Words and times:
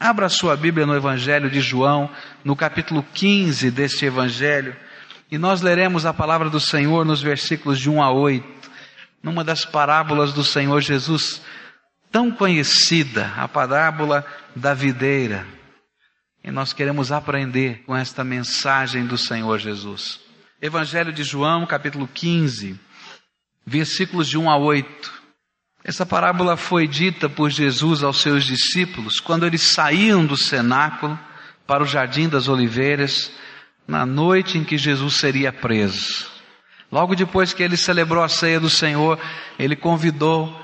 Abra 0.00 0.28
sua 0.28 0.56
Bíblia 0.56 0.86
no 0.86 0.94
Evangelho 0.94 1.50
de 1.50 1.60
João, 1.60 2.08
no 2.44 2.54
capítulo 2.54 3.04
15 3.14 3.68
deste 3.72 4.04
Evangelho, 4.04 4.76
e 5.28 5.36
nós 5.36 5.60
leremos 5.60 6.06
a 6.06 6.14
palavra 6.14 6.48
do 6.48 6.60
Senhor 6.60 7.04
nos 7.04 7.20
versículos 7.20 7.80
de 7.80 7.90
1 7.90 8.00
a 8.00 8.12
8, 8.12 8.70
numa 9.20 9.42
das 9.42 9.64
parábolas 9.64 10.32
do 10.32 10.44
Senhor 10.44 10.80
Jesus, 10.80 11.42
tão 12.12 12.30
conhecida, 12.30 13.32
a 13.36 13.48
parábola 13.48 14.24
da 14.54 14.72
videira. 14.72 15.44
E 16.44 16.50
nós 16.52 16.72
queremos 16.72 17.10
aprender 17.10 17.82
com 17.84 17.96
esta 17.96 18.22
mensagem 18.22 19.04
do 19.04 19.18
Senhor 19.18 19.58
Jesus. 19.58 20.20
Evangelho 20.62 21.12
de 21.12 21.24
João, 21.24 21.66
capítulo 21.66 22.06
15, 22.06 22.78
versículos 23.66 24.28
de 24.28 24.38
1 24.38 24.48
a 24.48 24.56
8. 24.56 25.17
Essa 25.88 26.04
parábola 26.04 26.54
foi 26.54 26.86
dita 26.86 27.30
por 27.30 27.48
Jesus 27.48 28.02
aos 28.02 28.20
seus 28.20 28.44
discípulos 28.44 29.20
quando 29.20 29.46
eles 29.46 29.62
saíam 29.62 30.26
do 30.26 30.36
cenáculo 30.36 31.18
para 31.66 31.82
o 31.82 31.86
jardim 31.86 32.28
das 32.28 32.46
oliveiras 32.46 33.32
na 33.86 34.04
noite 34.04 34.58
em 34.58 34.64
que 34.64 34.76
Jesus 34.76 35.14
seria 35.14 35.50
preso. 35.50 36.26
Logo 36.92 37.16
depois 37.16 37.54
que 37.54 37.62
ele 37.62 37.78
celebrou 37.78 38.22
a 38.22 38.28
ceia 38.28 38.60
do 38.60 38.68
Senhor, 38.68 39.18
ele 39.58 39.74
convidou 39.74 40.54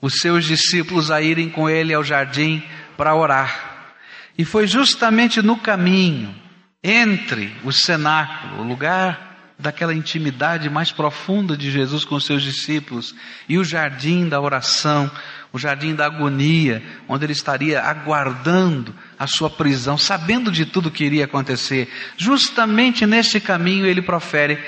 os 0.00 0.14
seus 0.20 0.46
discípulos 0.46 1.10
a 1.10 1.20
irem 1.20 1.50
com 1.50 1.68
ele 1.68 1.92
ao 1.92 2.02
jardim 2.02 2.62
para 2.96 3.14
orar. 3.14 3.92
E 4.38 4.44
foi 4.46 4.66
justamente 4.66 5.42
no 5.42 5.58
caminho 5.58 6.34
entre 6.82 7.54
o 7.62 7.70
cenáculo, 7.70 8.62
o 8.62 8.66
lugar 8.66 9.35
daquela 9.58 9.94
intimidade 9.94 10.68
mais 10.68 10.92
profunda 10.92 11.56
de 11.56 11.70
Jesus 11.70 12.04
com 12.04 12.20
seus 12.20 12.42
discípulos 12.42 13.14
e 13.48 13.58
o 13.58 13.64
jardim 13.64 14.28
da 14.28 14.40
oração, 14.40 15.10
o 15.52 15.58
jardim 15.58 15.94
da 15.94 16.06
agonia, 16.06 16.82
onde 17.08 17.24
ele 17.24 17.32
estaria 17.32 17.80
aguardando 17.80 18.94
a 19.18 19.26
sua 19.26 19.48
prisão, 19.48 19.96
sabendo 19.96 20.52
de 20.52 20.66
tudo 20.66 20.90
que 20.90 21.04
iria 21.04 21.24
acontecer. 21.24 21.90
Justamente 22.18 23.06
neste 23.06 23.40
caminho 23.40 23.86
ele 23.86 24.02
profere 24.02 24.62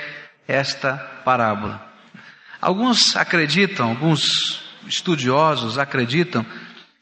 esta 0.47 0.93
parábola. 1.23 1.87
Alguns 2.59 3.15
acreditam, 3.15 3.89
alguns 3.89 4.63
estudiosos 4.87 5.77
acreditam 5.77 6.43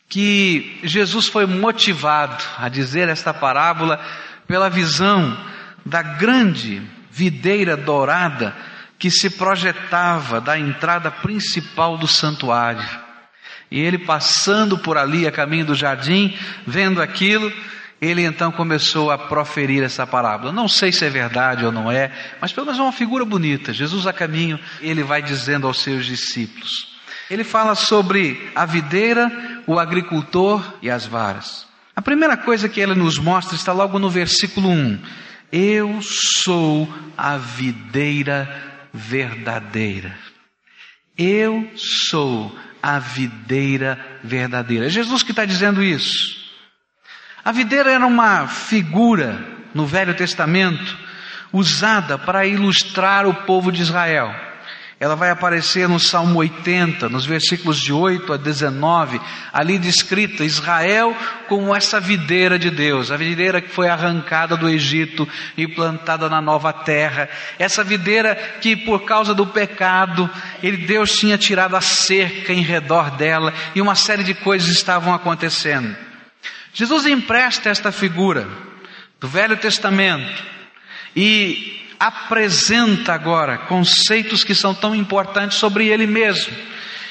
que 0.09 0.79
Jesus 0.83 1.27
foi 1.27 1.45
motivado 1.45 2.43
a 2.57 2.67
dizer 2.67 3.07
esta 3.07 3.33
parábola 3.33 3.99
pela 4.45 4.69
visão 4.69 5.37
da 5.85 6.01
grande 6.01 6.81
videira 7.17 7.75
dourada 7.75 8.55
que 8.99 9.09
se 9.09 9.31
projetava 9.31 10.39
da 10.39 10.57
entrada 10.57 11.09
principal 11.09 11.97
do 11.97 12.07
santuário. 12.07 12.87
E 13.71 13.79
ele 13.79 13.97
passando 13.97 14.77
por 14.77 14.97
ali 14.97 15.27
a 15.27 15.31
caminho 15.31 15.65
do 15.65 15.75
jardim, 15.75 16.37
vendo 16.65 17.01
aquilo, 17.01 17.51
ele 17.99 18.23
então 18.23 18.51
começou 18.51 19.09
a 19.09 19.17
proferir 19.17 19.83
essa 19.83 20.05
parábola. 20.05 20.51
Não 20.51 20.67
sei 20.67 20.91
se 20.91 21.03
é 21.03 21.09
verdade 21.09 21.65
ou 21.65 21.71
não 21.71 21.91
é, 21.91 22.11
mas 22.39 22.53
pelo 22.53 22.67
menos 22.67 22.79
é 22.79 22.83
uma 22.83 22.91
figura 22.91 23.25
bonita. 23.25 23.73
Jesus 23.73 24.05
a 24.05 24.13
caminho, 24.13 24.59
ele 24.79 25.03
vai 25.03 25.21
dizendo 25.21 25.65
aos 25.65 25.81
seus 25.81 26.05
discípulos. 26.05 26.95
Ele 27.29 27.43
fala 27.43 27.73
sobre 27.75 28.51
a 28.55 28.65
videira, 28.65 29.29
o 29.65 29.79
agricultor 29.79 30.63
e 30.81 30.89
as 30.89 31.05
varas. 31.05 31.65
A 31.95 32.01
primeira 32.01 32.37
coisa 32.37 32.69
que 32.69 32.79
ele 32.79 32.93
nos 32.93 33.17
mostra 33.17 33.55
está 33.55 33.73
logo 33.73 33.97
no 33.97 34.09
versículo 34.09 34.69
1. 34.69 34.99
Eu 35.51 36.01
sou 36.01 36.87
a 37.17 37.37
videira 37.37 38.49
verdadeira. 38.93 40.17
Eu 41.17 41.71
sou 41.75 42.57
a 42.81 42.99
videira 42.99 43.99
verdadeira. 44.23 44.85
É 44.85 44.89
Jesus 44.89 45.23
que 45.23 45.31
está 45.31 45.45
dizendo 45.45 45.83
isso. 45.83 46.37
A 47.43 47.51
videira 47.51 47.91
era 47.91 48.05
uma 48.05 48.47
figura 48.47 49.43
no 49.73 49.85
Velho 49.85 50.13
Testamento 50.13 50.97
usada 51.51 52.17
para 52.17 52.45
ilustrar 52.45 53.25
o 53.25 53.33
povo 53.33 53.71
de 53.71 53.81
Israel. 53.81 54.46
Ela 54.99 55.15
vai 55.15 55.29
aparecer 55.29 55.87
no 55.87 55.99
Salmo 55.99 56.39
80, 56.39 57.07
nos 57.07 57.23
versículos 57.23 57.79
de 57.79 57.93
8 57.93 58.33
a 58.33 58.37
19, 58.37 59.21
ali 59.53 59.77
descrita 59.77 60.43
Israel 60.43 61.15
como 61.47 61.75
essa 61.75 61.99
videira 61.99 62.57
de 62.57 62.71
Deus, 62.71 63.11
a 63.11 63.17
videira 63.17 63.61
que 63.61 63.69
foi 63.69 63.89
arrancada 63.89 64.57
do 64.57 64.67
Egito 64.67 65.27
e 65.55 65.67
plantada 65.67 66.27
na 66.27 66.41
nova 66.41 66.73
terra. 66.73 67.29
Essa 67.59 67.83
videira 67.83 68.33
que 68.59 68.75
por 68.75 69.05
causa 69.05 69.35
do 69.35 69.45
pecado, 69.45 70.27
ele 70.63 70.77
Deus 70.77 71.15
tinha 71.15 71.37
tirado 71.37 71.75
a 71.75 71.81
cerca 71.81 72.51
em 72.51 72.61
redor 72.61 73.11
dela 73.11 73.53
e 73.75 73.81
uma 73.81 73.93
série 73.93 74.23
de 74.23 74.33
coisas 74.33 74.67
estavam 74.67 75.13
acontecendo. 75.13 75.95
Jesus 76.73 77.05
empresta 77.05 77.69
esta 77.69 77.91
figura 77.91 78.47
do 79.19 79.27
Velho 79.27 79.57
Testamento 79.57 80.43
e 81.15 81.86
apresenta 81.99 83.13
agora 83.13 83.57
conceitos 83.57 84.43
que 84.43 84.53
são 84.53 84.73
tão 84.73 84.95
importantes 84.95 85.57
sobre 85.57 85.87
ele 85.87 86.07
mesmo. 86.07 86.53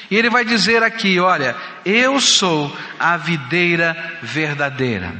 E 0.09 0.15
ele 0.15 0.29
vai 0.29 0.45
dizer 0.45 0.83
aqui: 0.83 1.19
olha, 1.19 1.55
eu 1.85 2.19
sou 2.19 2.75
a 2.99 3.17
videira 3.17 4.17
verdadeira. 4.21 5.13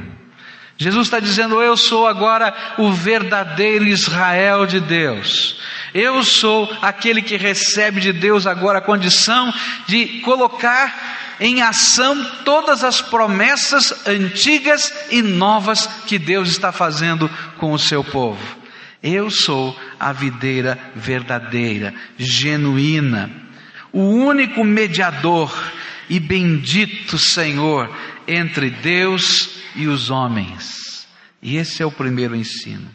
Jesus 0.78 1.08
está 1.08 1.18
dizendo: 1.18 1.60
Eu 1.60 1.76
sou 1.76 2.06
agora 2.06 2.54
o 2.78 2.92
verdadeiro 2.92 3.84
Israel 3.84 4.64
de 4.64 4.78
Deus. 4.78 5.60
Eu 5.92 6.22
sou 6.22 6.70
aquele 6.80 7.20
que 7.20 7.36
recebe 7.36 8.00
de 8.00 8.12
Deus 8.12 8.46
agora 8.46 8.78
a 8.78 8.82
condição 8.82 9.52
de 9.86 10.20
colocar 10.20 11.36
em 11.40 11.62
ação 11.62 12.24
todas 12.44 12.84
as 12.84 13.00
promessas 13.00 14.06
antigas 14.06 14.92
e 15.10 15.22
novas 15.22 15.86
que 16.06 16.18
Deus 16.18 16.48
está 16.48 16.70
fazendo 16.70 17.28
com 17.58 17.72
o 17.72 17.78
seu 17.78 18.04
povo. 18.04 18.57
Eu 19.02 19.30
sou 19.30 19.78
a 19.98 20.12
videira 20.12 20.78
verdadeira, 20.94 21.94
genuína, 22.16 23.30
o 23.92 24.00
único 24.00 24.64
mediador 24.64 25.52
e 26.08 26.18
bendito 26.18 27.18
Senhor 27.18 27.94
entre 28.26 28.70
Deus 28.70 29.50
e 29.76 29.86
os 29.86 30.10
homens. 30.10 31.06
E 31.40 31.56
esse 31.56 31.82
é 31.82 31.86
o 31.86 31.92
primeiro 31.92 32.34
ensino. 32.34 32.90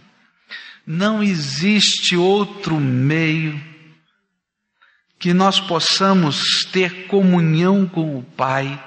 Não 0.85 1.23
existe 1.23 2.17
outro 2.17 2.77
meio 2.79 3.59
que 5.17 5.33
nós 5.33 5.57
possamos 5.57 6.65
ter 6.71 7.07
comunhão 7.07 7.87
com 7.87 8.17
o 8.17 8.23
Pai 8.23 8.83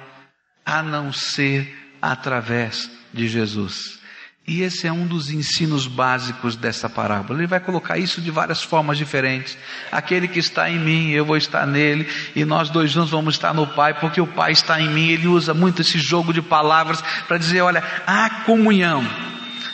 a 0.65 0.83
não 0.83 1.11
ser 1.11 1.75
através 2.03 2.91
de 3.13 3.27
Jesus. 3.27 3.99
E 4.47 4.63
esse 4.63 4.87
é 4.87 4.93
um 4.93 5.05
dos 5.05 5.29
ensinos 5.29 5.89
básicos 5.89 6.55
dessa 6.55 6.89
parábola. 6.89 7.41
Ele 7.41 7.49
vai 7.49 7.59
colocar 7.59 7.99
isso 7.99 8.21
de 8.21 8.31
várias 8.31 8.63
formas 8.63 8.97
diferentes. 8.97 9.59
Aquele 9.91 10.29
que 10.29 10.39
está 10.39 10.71
em 10.71 10.79
mim, 10.79 11.11
eu 11.11 11.25
vou 11.25 11.37
estar 11.37 11.67
nele, 11.67 12.07
e 12.35 12.45
nós 12.45 12.71
dois 12.71 12.93
juntos 12.93 13.11
vamos 13.11 13.35
estar 13.35 13.53
no 13.53 13.67
Pai, 13.67 13.95
porque 13.95 14.21
o 14.21 14.27
Pai 14.27 14.53
está 14.53 14.81
em 14.81 14.89
mim. 14.89 15.09
Ele 15.09 15.27
usa 15.27 15.53
muito 15.53 15.83
esse 15.83 15.99
jogo 15.99 16.33
de 16.33 16.41
palavras 16.41 17.03
para 17.27 17.39
dizer: 17.39 17.61
olha, 17.63 17.83
há 18.07 18.31
comunhão. 18.45 19.05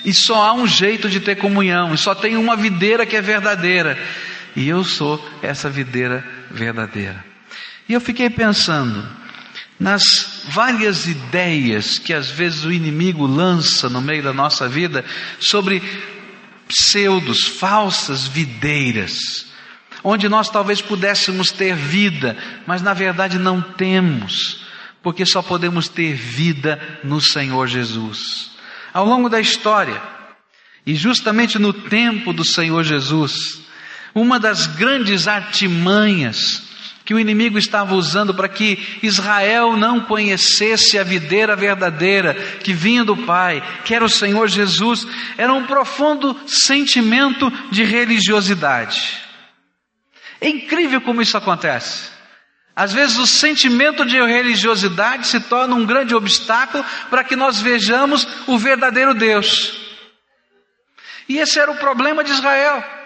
E 0.07 0.15
só 0.15 0.43
há 0.47 0.55
um 0.55 0.67
jeito 0.67 1.09
de 1.09 1.21
ter 1.21 1.37
comunhão, 1.37 1.93
e 1.93 1.99
só 1.99 2.15
tem 2.15 2.37
uma 2.39 2.57
videira 2.57 3.05
que 3.05 3.15
é 3.15 3.21
verdadeira. 3.21 3.99
E 4.57 4.67
eu 4.67 4.83
sou 4.85 5.23
essa 5.43 5.69
videira 5.69 6.25
verdadeira. 6.51 7.23
E 7.87 7.93
eu 7.93 8.01
fiquei 8.01 8.31
pensando, 8.31 9.07
nas 9.79 10.32
várias 10.49 11.07
ideias 11.07 11.99
que 11.99 12.13
às 12.13 12.31
vezes 12.31 12.65
o 12.65 12.73
inimigo 12.73 13.27
lança 13.27 13.89
no 13.89 14.01
meio 14.01 14.23
da 14.23 14.33
nossa 14.33 14.69
vida 14.69 15.05
sobre 15.39 15.83
pseudos, 16.69 17.45
falsas 17.45 18.27
videiras, 18.27 19.47
onde 20.03 20.29
nós 20.29 20.49
talvez 20.49 20.81
pudéssemos 20.81 21.53
ter 21.53 21.75
vida, 21.75 22.37
mas 22.67 22.83
na 22.83 22.95
verdade 22.95 23.39
não 23.39 23.61
temos, 23.61 24.65
porque 25.03 25.25
só 25.27 25.43
podemos 25.43 25.89
ter 25.89 26.15
vida 26.15 26.81
no 27.05 27.21
Senhor 27.21 27.67
Jesus. 27.67 28.51
Ao 28.93 29.07
longo 29.07 29.29
da 29.29 29.41
história, 29.41 30.01
e 30.85 30.95
justamente 30.95 31.59
no 31.59 31.73
tempo 31.73 32.33
do 32.33 32.45
Senhor 32.45 32.83
Jesus, 32.83 33.61
uma 34.15 34.39
das 34.39 34.67
grandes 34.67 35.29
artimanhas 35.29 36.72
que 37.05 37.15
o 37.15 37.19
inimigo 37.19 37.59
estava 37.59 37.95
usando 37.95 38.35
para 38.35 38.49
que 38.49 38.99
Israel 39.03 39.77
não 39.77 40.01
conhecesse 40.01 40.99
a 40.99 41.05
videira 41.05 41.57
verdadeira 41.57 42.35
que 42.63 42.73
vinha 42.73 43.05
do 43.05 43.17
Pai, 43.17 43.63
que 43.85 43.95
era 43.95 44.05
o 44.05 44.11
Senhor 44.11 44.49
Jesus, 44.49 45.07
era 45.37 45.53
um 45.53 45.67
profundo 45.67 46.39
sentimento 46.47 47.51
de 47.71 47.85
religiosidade. 47.85 49.19
É 50.41 50.49
incrível 50.49 51.01
como 51.01 51.23
isso 51.23 51.37
acontece. 51.37 52.11
Às 52.75 52.93
vezes 52.93 53.19
o 53.19 53.27
sentimento 53.27 54.05
de 54.05 54.21
religiosidade 54.21 55.27
se 55.27 55.41
torna 55.41 55.75
um 55.75 55.85
grande 55.85 56.15
obstáculo 56.15 56.85
para 57.11 57.23
que 57.23 57.37
nós 57.37 57.61
vejamos 57.61 58.27
o 58.47 58.59
verdadeiro 58.59 59.15
Deus. 59.15 59.79
E 61.29 61.39
esse 61.39 61.59
era 61.59 61.71
o 61.71 61.77
problema 61.77 62.25
de 62.25 62.33
Israel. 62.33 63.02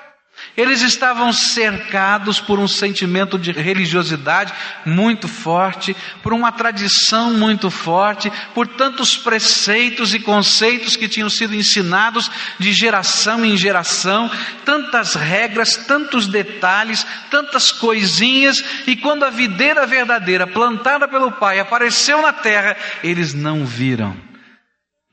Eles 0.57 0.81
estavam 0.81 1.33
cercados 1.33 2.41
por 2.41 2.59
um 2.59 2.67
sentimento 2.67 3.39
de 3.39 3.53
religiosidade 3.53 4.55
muito 4.87 5.29
forte, 5.29 5.95
por 6.23 6.33
uma 6.33 6.51
tradição 6.51 7.35
muito 7.35 7.71
forte, 7.71 8.33
por 8.55 8.67
tantos 8.67 9.17
preceitos 9.19 10.15
e 10.15 10.19
conceitos 10.19 10.97
que 10.97 11.09
tinham 11.09 11.29
sido 11.29 11.55
ensinados 11.55 12.31
de 12.59 12.73
geração 12.73 13.45
em 13.45 13.57
geração, 13.57 14.31
tantas 14.65 15.15
regras, 15.15 15.77
tantos 15.77 16.27
detalhes, 16.27 17.07
tantas 17.31 17.71
coisinhas, 17.71 18.65
e 18.87 18.97
quando 18.97 19.25
a 19.25 19.31
videira 19.31 19.87
verdadeira, 19.87 20.47
plantada 20.47 21.07
pelo 21.07 21.33
Pai, 21.33 21.61
apareceu 21.61 22.23
na 22.23 22.33
terra, 22.33 22.77
eles 23.03 23.35
não 23.35 23.67
viram. 23.67 24.26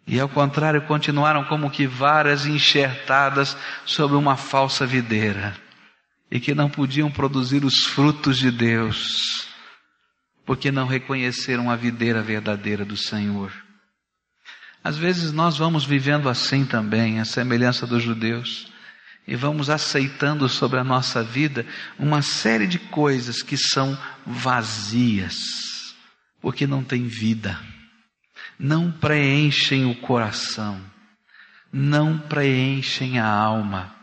E 0.05 0.19
ao 0.19 0.27
contrário, 0.27 0.81
continuaram 0.81 1.45
como 1.45 1.71
que 1.71 1.87
varas 1.87 2.45
enxertadas 2.45 3.55
sobre 3.85 4.17
uma 4.17 4.35
falsa 4.35 4.85
videira 4.85 5.55
e 6.29 6.39
que 6.39 6.53
não 6.53 6.69
podiam 6.69 7.09
produzir 7.09 7.63
os 7.63 7.85
frutos 7.85 8.37
de 8.37 8.51
Deus, 8.51 9.47
porque 10.45 10.71
não 10.71 10.87
reconheceram 10.87 11.69
a 11.69 11.75
videira 11.75 12.21
verdadeira 12.21 12.83
do 12.83 12.97
Senhor. 12.97 13.51
Às 14.83 14.97
vezes 14.97 15.31
nós 15.31 15.57
vamos 15.57 15.85
vivendo 15.85 16.27
assim 16.27 16.65
também, 16.65 17.19
a 17.19 17.25
semelhança 17.25 17.87
dos 17.87 18.03
judeus, 18.03 18.67
e 19.25 19.37
vamos 19.37 19.69
aceitando 19.69 20.49
sobre 20.49 20.79
a 20.79 20.83
nossa 20.83 21.23
vida 21.23 21.65
uma 21.97 22.21
série 22.21 22.67
de 22.67 22.77
coisas 22.77 23.41
que 23.41 23.55
são 23.55 23.97
vazias, 24.25 25.95
porque 26.41 26.67
não 26.67 26.83
tem 26.83 27.07
vida 27.07 27.57
não 28.57 28.91
preenchem 28.91 29.85
o 29.85 29.95
coração, 29.95 30.79
não 31.71 32.17
preenchem 32.17 33.19
a 33.19 33.27
alma. 33.27 33.93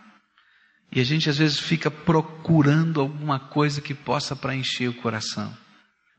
E 0.92 1.00
a 1.00 1.04
gente 1.04 1.30
às 1.30 1.38
vezes 1.38 1.58
fica 1.58 1.90
procurando 1.90 3.00
alguma 3.00 3.38
coisa 3.38 3.80
que 3.80 3.94
possa 3.94 4.34
preencher 4.34 4.88
o 4.88 4.94
coração. 4.94 5.56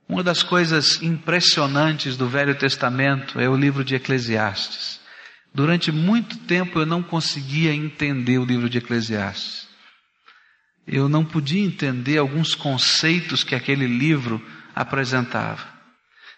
Uma 0.07 0.23
das 0.23 0.43
coisas 0.43 1.01
impressionantes 1.01 2.17
do 2.17 2.27
Velho 2.27 2.55
Testamento 2.55 3.39
é 3.39 3.49
o 3.49 3.55
livro 3.55 3.83
de 3.83 3.95
Eclesiastes. 3.95 4.99
Durante 5.53 5.91
muito 5.91 6.37
tempo 6.39 6.79
eu 6.79 6.85
não 6.85 7.03
conseguia 7.03 7.73
entender 7.73 8.37
o 8.37 8.45
livro 8.45 8.69
de 8.69 8.77
Eclesiastes. 8.77 9.67
Eu 10.87 11.07
não 11.07 11.23
podia 11.23 11.63
entender 11.63 12.17
alguns 12.17 12.55
conceitos 12.55 13.43
que 13.43 13.55
aquele 13.55 13.85
livro 13.85 14.45
apresentava. 14.75 15.80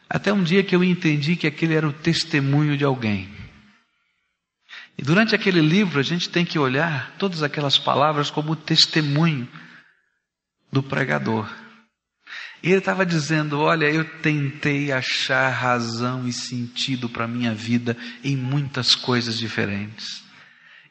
Até 0.10 0.32
um 0.32 0.44
dia 0.44 0.64
que 0.64 0.76
eu 0.76 0.84
entendi 0.84 1.36
que 1.36 1.48
aquele 1.48 1.74
era 1.74 1.88
o 1.88 1.94
testemunho 1.94 2.78
de 2.78 2.84
alguém. 2.84 3.30
E 4.98 5.02
durante 5.02 5.34
aquele 5.34 5.62
livro 5.62 6.00
a 6.00 6.04
gente 6.04 6.30
tem 6.30 6.46
que 6.46 6.60
olhar 6.60 7.16
todas 7.18 7.42
aquelas 7.42 7.78
palavras 7.78 8.30
como 8.30 8.56
testemunho 8.56 9.48
do 10.72 10.84
pregador. 10.84 11.50
E 12.62 12.70
ele 12.70 12.78
estava 12.78 13.06
dizendo: 13.06 13.60
Olha, 13.60 13.90
eu 13.92 14.06
tentei 14.22 14.92
achar 14.92 15.50
razão 15.50 16.28
e 16.28 16.32
sentido 16.32 17.10
para 17.10 17.26
a 17.26 17.28
minha 17.28 17.54
vida 17.54 17.98
em 18.24 18.38
muitas 18.38 18.96
coisas 18.96 19.38
diferentes. 19.38 20.23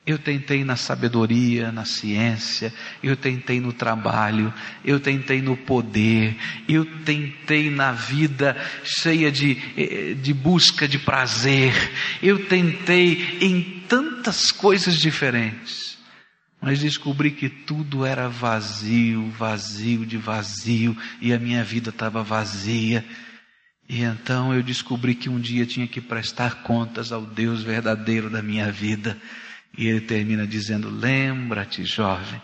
Eu 0.04 0.19
tentei 0.19 0.64
na 0.64 0.75
sabedoria, 0.75 1.70
na 1.70 1.84
ciência, 1.84 2.75
eu 3.00 3.16
tentei 3.16 3.60
no 3.60 3.72
trabalho, 3.72 4.52
eu 4.84 4.99
tentei 4.99 5.40
no 5.40 5.56
poder, 5.56 6.37
eu 6.69 6.84
tentei 7.04 7.70
na 7.70 7.93
vida 7.93 8.56
cheia 8.82 9.31
de, 9.31 9.56
eh, 9.76 10.14
de 10.14 10.34
busca 10.34 10.88
de 10.88 10.99
prazer, 10.99 11.72
eu 12.20 12.46
tentei 12.46 13.38
em 13.40 13.84
tantas 13.88 14.50
coisas 14.50 14.96
diferentes, 14.96 15.96
mas 16.60 16.81
descobri 16.81 17.31
que 17.31 17.48
tudo 17.48 18.05
era 18.05 18.28
vazio, 18.28 19.31
vazio 19.31 20.05
de 20.05 20.16
vazio, 20.16 20.96
e 21.20 21.32
a 21.32 21.38
minha 21.38 21.62
vida 21.62 21.90
estava 21.90 22.25
vazia. 22.25 23.05
E 23.88 24.02
então 24.02 24.52
eu 24.52 24.62
descobri 24.62 25.14
que 25.14 25.28
um 25.28 25.38
dia 25.38 25.66
tinha 25.66 25.87
que 25.87 26.00
prestar 26.00 26.62
contas 26.62 27.12
ao 27.12 27.26
Deus 27.26 27.62
verdadeiro 27.62 28.31
da 28.31 28.43
minha 28.43 28.72
vida. 28.72 29.16
E 29.76 29.86
ele 29.86 30.00
termina 30.00 30.46
dizendo: 30.46 30.88
Lembra-te, 30.90 31.84
jovem, 31.84 32.40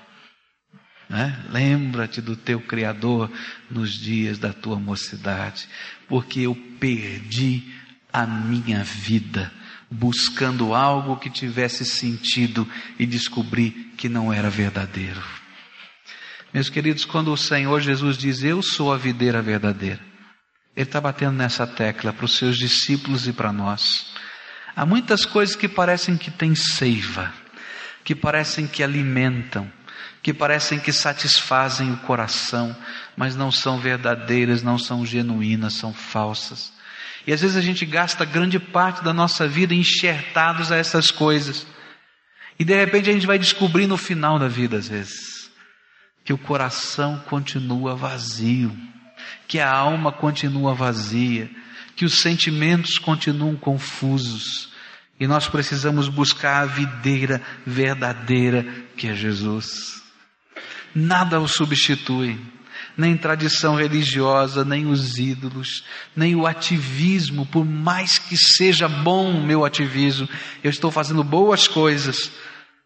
né? 1.08 1.44
lembra-te 1.50 2.20
do 2.20 2.36
teu 2.36 2.60
Criador 2.60 3.30
nos 3.70 3.92
dias 3.92 4.38
da 4.38 4.52
tua 4.52 4.78
mocidade, 4.78 5.68
porque 6.08 6.40
eu 6.40 6.54
perdi 6.78 7.64
a 8.12 8.26
minha 8.26 8.82
vida 8.82 9.52
buscando 9.90 10.74
algo 10.74 11.16
que 11.16 11.30
tivesse 11.30 11.84
sentido 11.84 12.68
e 12.98 13.06
descobri 13.06 13.92
que 13.96 14.08
não 14.08 14.32
era 14.32 14.50
verdadeiro. 14.50 15.22
Meus 16.52 16.68
queridos, 16.68 17.04
quando 17.04 17.32
o 17.32 17.36
Senhor 17.36 17.80
Jesus 17.80 18.16
diz: 18.16 18.42
Eu 18.42 18.62
sou 18.62 18.92
a 18.92 18.96
videira 18.98 19.42
verdadeira, 19.42 20.00
Ele 20.74 20.84
está 20.86 21.00
batendo 21.00 21.36
nessa 21.36 21.66
tecla 21.66 22.12
para 22.12 22.24
os 22.24 22.36
seus 22.36 22.56
discípulos 22.56 23.26
e 23.26 23.32
para 23.32 23.52
nós. 23.52 24.07
Há 24.78 24.86
muitas 24.86 25.24
coisas 25.24 25.56
que 25.56 25.66
parecem 25.66 26.16
que 26.16 26.30
têm 26.30 26.54
seiva, 26.54 27.34
que 28.04 28.14
parecem 28.14 28.64
que 28.64 28.80
alimentam, 28.80 29.68
que 30.22 30.32
parecem 30.32 30.78
que 30.78 30.92
satisfazem 30.92 31.92
o 31.92 31.96
coração, 31.96 32.76
mas 33.16 33.34
não 33.34 33.50
são 33.50 33.80
verdadeiras, 33.80 34.62
não 34.62 34.78
são 34.78 35.04
genuínas, 35.04 35.72
são 35.72 35.92
falsas. 35.92 36.72
E 37.26 37.32
às 37.32 37.40
vezes 37.40 37.56
a 37.56 37.60
gente 37.60 37.84
gasta 37.84 38.24
grande 38.24 38.60
parte 38.60 39.02
da 39.02 39.12
nossa 39.12 39.48
vida 39.48 39.74
enxertados 39.74 40.70
a 40.70 40.76
essas 40.76 41.10
coisas. 41.10 41.66
E 42.56 42.64
de 42.64 42.76
repente 42.76 43.10
a 43.10 43.12
gente 43.12 43.26
vai 43.26 43.36
descobrir 43.36 43.88
no 43.88 43.96
final 43.96 44.38
da 44.38 44.46
vida, 44.46 44.76
às 44.76 44.86
vezes, 44.86 45.50
que 46.24 46.32
o 46.32 46.38
coração 46.38 47.18
continua 47.26 47.96
vazio, 47.96 48.78
que 49.48 49.58
a 49.58 49.68
alma 49.68 50.12
continua 50.12 50.72
vazia, 50.72 51.50
que 51.98 52.04
os 52.04 52.20
sentimentos 52.20 52.96
continuam 52.96 53.56
confusos 53.56 54.68
e 55.18 55.26
nós 55.26 55.48
precisamos 55.48 56.08
buscar 56.08 56.62
a 56.62 56.64
videira 56.64 57.42
verdadeira 57.66 58.62
que 58.96 59.08
é 59.08 59.16
Jesus. 59.16 60.00
Nada 60.94 61.40
o 61.40 61.48
substitui, 61.48 62.38
nem 62.96 63.16
tradição 63.16 63.74
religiosa, 63.74 64.64
nem 64.64 64.86
os 64.86 65.18
ídolos, 65.18 65.82
nem 66.14 66.36
o 66.36 66.46
ativismo, 66.46 67.44
por 67.46 67.64
mais 67.64 68.16
que 68.16 68.36
seja 68.36 68.88
bom 68.88 69.32
o 69.32 69.44
meu 69.44 69.64
ativismo, 69.64 70.28
eu 70.62 70.70
estou 70.70 70.92
fazendo 70.92 71.24
boas 71.24 71.66
coisas, 71.66 72.30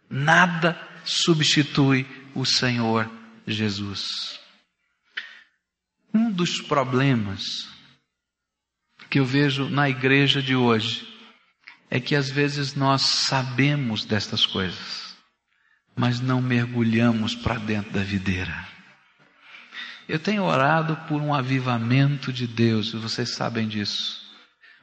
nada 0.08 0.80
substitui 1.04 2.06
o 2.34 2.46
Senhor 2.46 3.10
Jesus. 3.46 4.40
Um 6.14 6.30
dos 6.30 6.62
problemas 6.62 7.70
que 9.12 9.20
eu 9.20 9.26
vejo 9.26 9.68
na 9.68 9.90
igreja 9.90 10.40
de 10.40 10.56
hoje 10.56 11.06
é 11.90 12.00
que 12.00 12.16
às 12.16 12.30
vezes 12.30 12.74
nós 12.74 13.02
sabemos 13.02 14.06
destas 14.06 14.46
coisas, 14.46 15.14
mas 15.94 16.18
não 16.18 16.40
mergulhamos 16.40 17.34
para 17.34 17.56
dentro 17.56 17.92
da 17.92 18.02
videira. 18.02 18.66
Eu 20.08 20.18
tenho 20.18 20.44
orado 20.44 20.96
por 21.06 21.20
um 21.20 21.34
avivamento 21.34 22.32
de 22.32 22.46
Deus, 22.46 22.94
e 22.94 22.96
vocês 22.96 23.34
sabem 23.34 23.68
disso. 23.68 24.22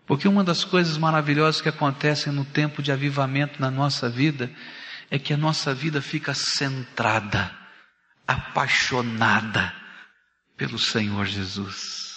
Porque 0.05 0.27
uma 0.27 0.43
das 0.43 0.63
coisas 0.63 0.95
maravilhosas 0.95 1.59
que 1.59 1.69
acontecem 1.69 2.31
no 2.31 2.45
tempo 2.45 2.83
de 2.83 2.91
avivamento 2.91 3.59
na 3.59 3.71
nossa 3.71 4.07
vida 4.07 4.51
é 5.09 5.17
que 5.17 5.33
a 5.33 5.38
nossa 5.38 5.74
vida 5.74 6.03
fica 6.03 6.36
centrada, 6.36 7.51
apaixonada 8.27 9.74
pelo 10.55 10.77
Senhor 10.77 11.25
Jesus. 11.25 12.08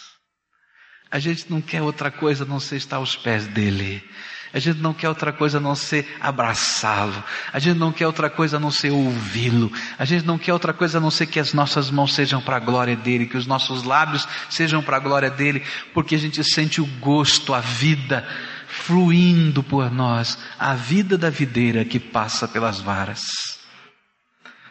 A 1.12 1.18
gente 1.18 1.44
não 1.50 1.60
quer 1.60 1.82
outra 1.82 2.10
coisa 2.10 2.44
a 2.44 2.46
não 2.46 2.58
ser 2.58 2.76
estar 2.76 2.96
aos 2.96 3.14
pés 3.14 3.46
dele. 3.46 4.02
A 4.50 4.58
gente 4.58 4.80
não 4.80 4.94
quer 4.94 5.10
outra 5.10 5.30
coisa 5.30 5.58
a 5.58 5.60
não 5.60 5.74
ser 5.74 6.06
abraçá-lo. 6.18 7.22
A 7.52 7.58
gente 7.58 7.78
não 7.78 7.92
quer 7.92 8.06
outra 8.06 8.30
coisa 8.30 8.56
a 8.56 8.60
não 8.60 8.70
ser 8.70 8.90
ouvi-lo. 8.90 9.70
A 9.98 10.06
gente 10.06 10.24
não 10.24 10.38
quer 10.38 10.54
outra 10.54 10.72
coisa 10.72 10.96
a 10.96 11.00
não 11.00 11.10
ser 11.10 11.26
que 11.26 11.38
as 11.38 11.52
nossas 11.52 11.90
mãos 11.90 12.14
sejam 12.14 12.40
para 12.40 12.56
a 12.56 12.60
glória 12.60 12.96
dele, 12.96 13.26
que 13.26 13.36
os 13.36 13.46
nossos 13.46 13.82
lábios 13.82 14.26
sejam 14.48 14.82
para 14.82 14.96
a 14.96 15.00
glória 15.00 15.30
dele, 15.30 15.62
porque 15.92 16.14
a 16.14 16.18
gente 16.18 16.42
sente 16.42 16.80
o 16.80 16.86
gosto, 16.98 17.52
a 17.52 17.60
vida 17.60 18.26
fluindo 18.66 19.62
por 19.62 19.90
nós, 19.90 20.38
a 20.58 20.74
vida 20.74 21.18
da 21.18 21.28
videira 21.28 21.84
que 21.84 22.00
passa 22.00 22.48
pelas 22.48 22.80
varas. 22.80 23.22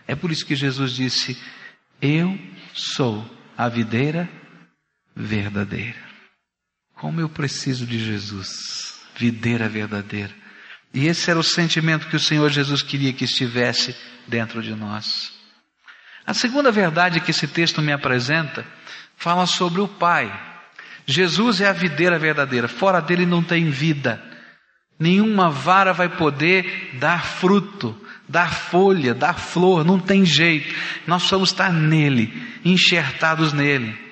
É 0.07 0.15
por 0.15 0.31
isso 0.31 0.45
que 0.45 0.55
Jesus 0.55 0.91
disse: 0.91 1.39
Eu 2.01 2.37
sou 2.73 3.23
a 3.55 3.69
videira 3.69 4.27
verdadeira. 5.15 6.10
Como 7.01 7.19
eu 7.19 7.27
preciso 7.27 7.83
de 7.83 7.97
Jesus, 7.97 8.93
videira 9.17 9.67
verdadeira. 9.67 10.31
E 10.93 11.07
esse 11.07 11.31
era 11.31 11.39
o 11.39 11.43
sentimento 11.43 12.07
que 12.07 12.15
o 12.15 12.19
Senhor 12.19 12.47
Jesus 12.51 12.83
queria 12.83 13.11
que 13.11 13.25
estivesse 13.25 13.95
dentro 14.27 14.61
de 14.61 14.75
nós. 14.75 15.33
A 16.27 16.35
segunda 16.35 16.71
verdade 16.71 17.19
que 17.19 17.31
esse 17.31 17.47
texto 17.47 17.81
me 17.81 17.91
apresenta 17.91 18.63
fala 19.17 19.47
sobre 19.47 19.81
o 19.81 19.87
Pai. 19.87 20.31
Jesus 21.07 21.59
é 21.59 21.67
a 21.67 21.73
videira 21.73 22.19
verdadeira, 22.19 22.67
fora 22.67 23.01
dele 23.01 23.25
não 23.25 23.41
tem 23.41 23.71
vida. 23.71 24.23
Nenhuma 24.99 25.49
vara 25.49 25.93
vai 25.93 26.07
poder 26.07 26.91
dar 26.99 27.25
fruto, 27.25 27.99
dá 28.29 28.47
folha, 28.47 29.15
dá 29.15 29.33
flor, 29.33 29.83
não 29.83 29.99
tem 29.99 30.23
jeito. 30.23 30.71
Nós 31.07 31.23
precisamos 31.23 31.49
estar 31.49 31.73
nele, 31.73 32.31
enxertados 32.63 33.53
nele. 33.53 34.10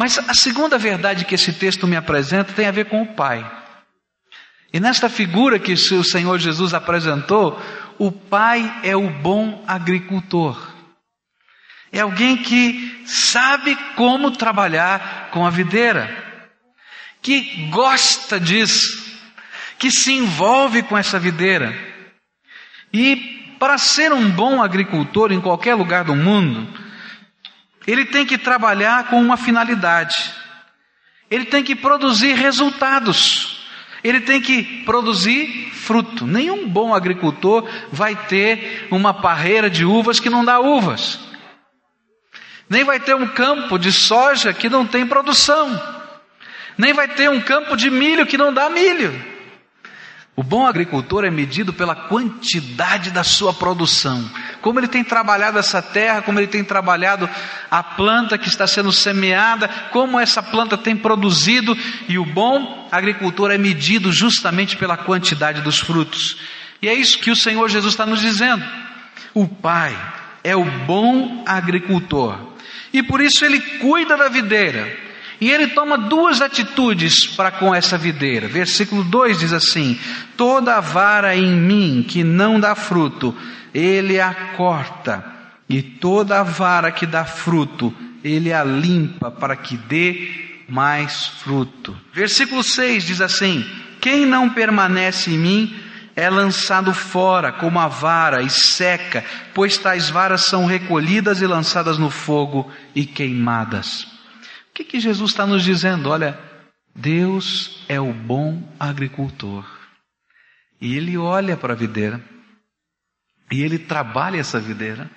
Mas 0.00 0.18
a 0.18 0.32
segunda 0.32 0.78
verdade 0.78 1.26
que 1.26 1.34
esse 1.34 1.52
texto 1.52 1.86
me 1.86 1.94
apresenta 1.94 2.54
tem 2.54 2.66
a 2.66 2.70
ver 2.70 2.86
com 2.86 3.02
o 3.02 3.14
Pai. 3.14 3.44
E 4.72 4.80
nesta 4.80 5.10
figura 5.10 5.58
que 5.58 5.74
o 5.74 6.02
Senhor 6.02 6.38
Jesus 6.38 6.72
apresentou, 6.72 7.60
o 7.98 8.10
Pai 8.10 8.80
é 8.82 8.96
o 8.96 9.10
bom 9.10 9.62
agricultor. 9.68 10.58
É 11.92 12.00
alguém 12.00 12.38
que 12.38 13.02
sabe 13.04 13.76
como 13.94 14.30
trabalhar 14.30 15.28
com 15.32 15.44
a 15.44 15.50
videira, 15.50 16.08
que 17.20 17.68
gosta 17.68 18.40
disso, 18.40 19.20
que 19.78 19.90
se 19.90 20.14
envolve 20.14 20.82
com 20.82 20.96
essa 20.96 21.18
videira. 21.18 21.76
E 22.90 23.54
para 23.58 23.76
ser 23.76 24.14
um 24.14 24.30
bom 24.30 24.62
agricultor 24.62 25.30
em 25.30 25.42
qualquer 25.42 25.74
lugar 25.74 26.04
do 26.04 26.16
mundo, 26.16 26.79
ele 27.86 28.04
tem 28.04 28.26
que 28.26 28.36
trabalhar 28.36 29.08
com 29.08 29.20
uma 29.20 29.36
finalidade. 29.36 30.32
Ele 31.30 31.44
tem 31.44 31.62
que 31.62 31.74
produzir 31.74 32.34
resultados. 32.34 33.60
Ele 34.02 34.20
tem 34.20 34.40
que 34.40 34.82
produzir 34.84 35.70
fruto. 35.72 36.26
Nenhum 36.26 36.68
bom 36.68 36.94
agricultor 36.94 37.68
vai 37.90 38.16
ter 38.16 38.88
uma 38.90 39.14
parreira 39.14 39.70
de 39.70 39.84
uvas 39.84 40.18
que 40.18 40.30
não 40.30 40.44
dá 40.44 40.58
uvas. 40.58 41.20
Nem 42.68 42.84
vai 42.84 43.00
ter 43.00 43.14
um 43.14 43.26
campo 43.26 43.78
de 43.78 43.92
soja 43.92 44.52
que 44.52 44.68
não 44.68 44.86
tem 44.86 45.06
produção. 45.06 45.68
Nem 46.78 46.92
vai 46.92 47.08
ter 47.08 47.28
um 47.28 47.40
campo 47.40 47.76
de 47.76 47.90
milho 47.90 48.26
que 48.26 48.38
não 48.38 48.52
dá 48.52 48.70
milho. 48.70 49.29
O 50.40 50.42
bom 50.42 50.66
agricultor 50.66 51.22
é 51.26 51.30
medido 51.30 51.70
pela 51.70 51.94
quantidade 51.94 53.10
da 53.10 53.22
sua 53.22 53.52
produção. 53.52 54.24
Como 54.62 54.80
ele 54.80 54.88
tem 54.88 55.04
trabalhado 55.04 55.58
essa 55.58 55.82
terra, 55.82 56.22
como 56.22 56.40
ele 56.40 56.46
tem 56.46 56.64
trabalhado 56.64 57.28
a 57.70 57.82
planta 57.82 58.38
que 58.38 58.48
está 58.48 58.66
sendo 58.66 58.90
semeada, 58.90 59.68
como 59.92 60.18
essa 60.18 60.42
planta 60.42 60.78
tem 60.78 60.96
produzido, 60.96 61.76
e 62.08 62.18
o 62.18 62.24
bom 62.24 62.88
agricultor 62.90 63.50
é 63.50 63.58
medido 63.58 64.10
justamente 64.10 64.78
pela 64.78 64.96
quantidade 64.96 65.60
dos 65.60 65.78
frutos. 65.78 66.38
E 66.80 66.88
é 66.88 66.94
isso 66.94 67.18
que 67.18 67.30
o 67.30 67.36
Senhor 67.36 67.68
Jesus 67.68 67.92
está 67.92 68.06
nos 68.06 68.22
dizendo. 68.22 68.64
O 69.34 69.46
Pai 69.46 69.94
é 70.42 70.56
o 70.56 70.64
bom 70.64 71.44
agricultor. 71.46 72.54
E 72.94 73.02
por 73.02 73.20
isso 73.20 73.44
ele 73.44 73.60
cuida 73.60 74.16
da 74.16 74.30
videira 74.30 75.09
e 75.40 75.50
ele 75.50 75.68
toma 75.68 75.96
duas 75.96 76.42
atitudes 76.42 77.26
para 77.26 77.50
com 77.50 77.74
essa 77.74 77.96
videira. 77.96 78.46
Versículo 78.46 79.02
2 79.02 79.38
diz 79.38 79.52
assim: 79.52 79.98
Toda 80.36 80.80
vara 80.80 81.34
em 81.34 81.50
mim 81.50 82.04
que 82.06 82.22
não 82.22 82.60
dá 82.60 82.74
fruto, 82.74 83.34
ele 83.72 84.20
a 84.20 84.34
corta, 84.56 85.24
e 85.68 85.80
toda 85.80 86.42
vara 86.42 86.92
que 86.92 87.06
dá 87.06 87.24
fruto, 87.24 87.94
ele 88.22 88.52
a 88.52 88.62
limpa 88.62 89.30
para 89.30 89.56
que 89.56 89.76
dê 89.76 90.50
mais 90.68 91.26
fruto. 91.42 91.96
Versículo 92.12 92.62
6 92.62 93.04
diz 93.04 93.20
assim: 93.22 93.64
Quem 94.00 94.26
não 94.26 94.50
permanece 94.50 95.30
em 95.30 95.38
mim, 95.38 95.74
é 96.14 96.28
lançado 96.28 96.92
fora 96.92 97.50
como 97.50 97.78
a 97.78 97.88
vara 97.88 98.42
e 98.42 98.50
seca, 98.50 99.24
pois 99.54 99.78
tais 99.78 100.10
varas 100.10 100.42
são 100.42 100.66
recolhidas 100.66 101.40
e 101.40 101.46
lançadas 101.46 101.96
no 101.96 102.10
fogo 102.10 102.70
e 102.94 103.06
queimadas. 103.06 104.19
O 104.70 104.74
que, 104.74 104.84
que 104.84 105.00
Jesus 105.00 105.30
está 105.30 105.46
nos 105.46 105.62
dizendo? 105.64 106.08
Olha, 106.08 106.38
Deus 106.94 107.84
é 107.88 108.00
o 108.00 108.12
bom 108.12 108.62
agricultor. 108.78 109.64
E 110.80 110.96
ele 110.96 111.16
olha 111.16 111.56
para 111.56 111.74
a 111.74 111.76
videira. 111.76 112.22
E 113.50 113.62
ele 113.62 113.78
trabalha 113.78 114.38
essa 114.38 114.58
videira. 114.58 115.10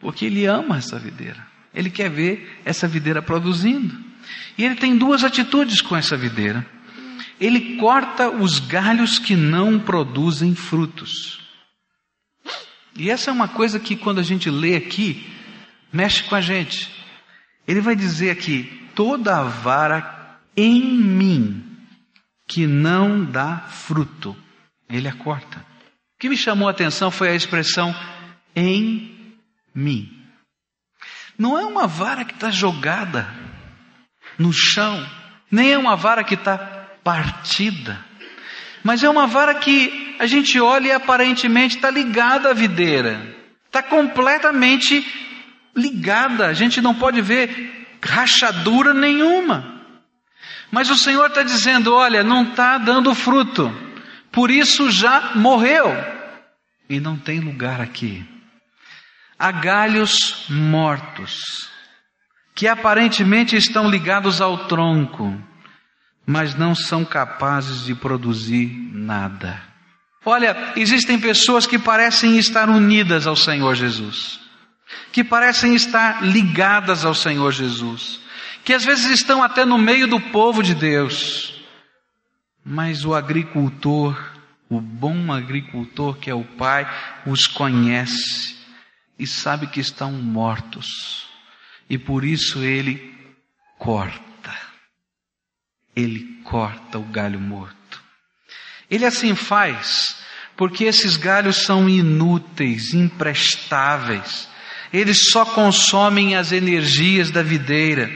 Porque 0.00 0.24
ele 0.24 0.46
ama 0.46 0.78
essa 0.78 0.98
videira. 0.98 1.46
Ele 1.74 1.90
quer 1.90 2.10
ver 2.10 2.60
essa 2.64 2.88
videira 2.88 3.22
produzindo. 3.22 3.96
E 4.56 4.64
ele 4.64 4.74
tem 4.74 4.96
duas 4.96 5.22
atitudes 5.22 5.80
com 5.80 5.96
essa 5.96 6.16
videira. 6.16 6.66
Ele 7.40 7.76
corta 7.76 8.28
os 8.28 8.58
galhos 8.58 9.18
que 9.18 9.36
não 9.36 9.78
produzem 9.78 10.54
frutos. 10.54 11.40
E 12.96 13.10
essa 13.10 13.30
é 13.30 13.32
uma 13.32 13.48
coisa 13.48 13.78
que 13.78 13.96
quando 13.96 14.18
a 14.18 14.22
gente 14.22 14.50
lê 14.50 14.76
aqui, 14.76 15.26
mexe 15.92 16.24
com 16.24 16.34
a 16.34 16.40
gente. 16.40 16.99
Ele 17.70 17.80
vai 17.80 17.94
dizer 17.94 18.30
aqui: 18.30 18.64
toda 18.96 19.44
vara 19.44 20.40
em 20.56 20.82
mim 20.82 21.64
que 22.48 22.66
não 22.66 23.24
dá 23.24 23.58
fruto, 23.58 24.36
ele 24.88 25.06
a 25.06 25.12
corta. 25.12 25.58
O 25.58 25.64
que 26.18 26.28
me 26.28 26.36
chamou 26.36 26.66
a 26.66 26.72
atenção 26.72 27.12
foi 27.12 27.28
a 27.28 27.34
expressão 27.36 27.94
em 28.56 29.40
mim. 29.72 30.10
Não 31.38 31.56
é 31.56 31.64
uma 31.64 31.86
vara 31.86 32.24
que 32.24 32.34
está 32.34 32.50
jogada 32.50 33.32
no 34.36 34.52
chão, 34.52 35.08
nem 35.48 35.70
é 35.70 35.78
uma 35.78 35.94
vara 35.94 36.24
que 36.24 36.34
está 36.34 36.58
partida, 37.04 38.04
mas 38.82 39.04
é 39.04 39.08
uma 39.08 39.28
vara 39.28 39.54
que 39.54 40.16
a 40.18 40.26
gente 40.26 40.58
olha 40.60 40.88
e 40.88 40.92
aparentemente 40.92 41.76
está 41.76 41.88
ligada 41.88 42.50
à 42.50 42.52
videira, 42.52 43.32
está 43.66 43.80
completamente 43.80 45.29
ligada, 45.76 46.46
a 46.46 46.52
gente 46.52 46.80
não 46.80 46.94
pode 46.94 47.20
ver 47.20 47.86
rachadura 48.02 48.94
nenhuma. 48.94 49.80
Mas 50.70 50.90
o 50.90 50.96
Senhor 50.96 51.26
está 51.26 51.42
dizendo: 51.42 51.94
olha, 51.94 52.22
não 52.22 52.44
está 52.44 52.78
dando 52.78 53.14
fruto, 53.14 53.72
por 54.30 54.50
isso 54.50 54.90
já 54.90 55.32
morreu, 55.34 55.88
e 56.88 57.00
não 57.00 57.16
tem 57.16 57.40
lugar 57.40 57.80
aqui. 57.80 58.24
Há 59.38 59.50
galhos 59.50 60.46
mortos, 60.48 61.70
que 62.54 62.68
aparentemente 62.68 63.56
estão 63.56 63.88
ligados 63.88 64.40
ao 64.40 64.66
tronco, 64.66 65.34
mas 66.26 66.54
não 66.54 66.74
são 66.74 67.04
capazes 67.04 67.84
de 67.84 67.94
produzir 67.94 68.68
nada. 68.92 69.62
Olha, 70.24 70.74
existem 70.76 71.18
pessoas 71.18 71.66
que 71.66 71.78
parecem 71.78 72.36
estar 72.36 72.68
unidas 72.68 73.26
ao 73.26 73.34
Senhor 73.34 73.74
Jesus 73.74 74.49
que 75.12 75.24
parecem 75.24 75.74
estar 75.74 76.22
ligadas 76.24 77.04
ao 77.04 77.14
Senhor 77.14 77.52
Jesus, 77.52 78.20
que 78.64 78.72
às 78.72 78.84
vezes 78.84 79.06
estão 79.10 79.42
até 79.42 79.64
no 79.64 79.78
meio 79.78 80.06
do 80.06 80.20
povo 80.20 80.62
de 80.62 80.74
Deus, 80.74 81.62
mas 82.64 83.04
o 83.04 83.14
agricultor, 83.14 84.16
o 84.68 84.80
bom 84.80 85.32
agricultor 85.32 86.16
que 86.16 86.30
é 86.30 86.34
o 86.34 86.44
Pai, 86.44 86.88
os 87.26 87.46
conhece 87.46 88.56
e 89.18 89.26
sabe 89.26 89.66
que 89.66 89.80
estão 89.80 90.12
mortos, 90.12 91.26
e 91.88 91.98
por 91.98 92.24
isso 92.24 92.60
ele 92.60 93.14
corta, 93.78 94.56
ele 95.94 96.40
corta 96.44 96.98
o 96.98 97.04
galho 97.04 97.40
morto. 97.40 98.02
Ele 98.90 99.04
assim 99.04 99.34
faz, 99.34 100.16
porque 100.56 100.84
esses 100.84 101.16
galhos 101.16 101.56
são 101.56 101.88
inúteis, 101.88 102.92
imprestáveis, 102.92 104.49
eles 104.92 105.30
só 105.30 105.44
consomem 105.44 106.36
as 106.36 106.52
energias 106.52 107.30
da 107.30 107.42
videira. 107.42 108.10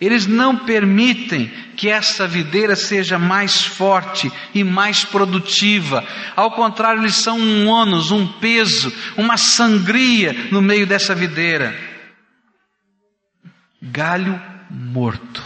Eles 0.00 0.26
não 0.26 0.56
permitem 0.56 1.48
que 1.76 1.88
essa 1.88 2.26
videira 2.26 2.74
seja 2.74 3.18
mais 3.18 3.62
forte 3.62 4.32
e 4.54 4.64
mais 4.64 5.04
produtiva. 5.04 6.06
Ao 6.34 6.50
contrário, 6.52 7.02
eles 7.02 7.16
são 7.16 7.38
um 7.38 7.68
ônus, 7.68 8.10
um 8.10 8.26
peso, 8.26 8.92
uma 9.16 9.36
sangria 9.36 10.32
no 10.50 10.62
meio 10.62 10.86
dessa 10.86 11.14
videira. 11.14 11.78
Galho 13.82 14.40
morto 14.70 15.42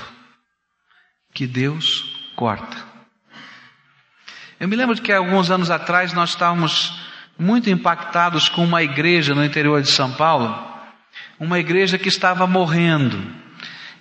que 1.33 1.49
Deus 1.49 2.31
corta. 2.37 2.77
Eu 4.59 4.69
me 4.69 4.77
lembro 4.77 4.95
de 4.95 5.03
que 5.03 5.13
alguns 5.13 5.51
anos 5.51 5.69
atrás 5.69 6.13
nós 6.13 6.31
estávamos 6.31 7.04
muito 7.39 7.69
impactados 7.71 8.49
com 8.49 8.65
uma 8.65 8.83
igreja 8.83 9.35
no 9.35 9.45
interior 9.45 9.83
de 9.83 9.91
São 9.91 10.13
Paulo, 10.13 10.57
uma 11.39 11.59
igreja 11.59 11.99
que 11.99 12.09
estava 12.09 12.47
morrendo. 12.47 13.21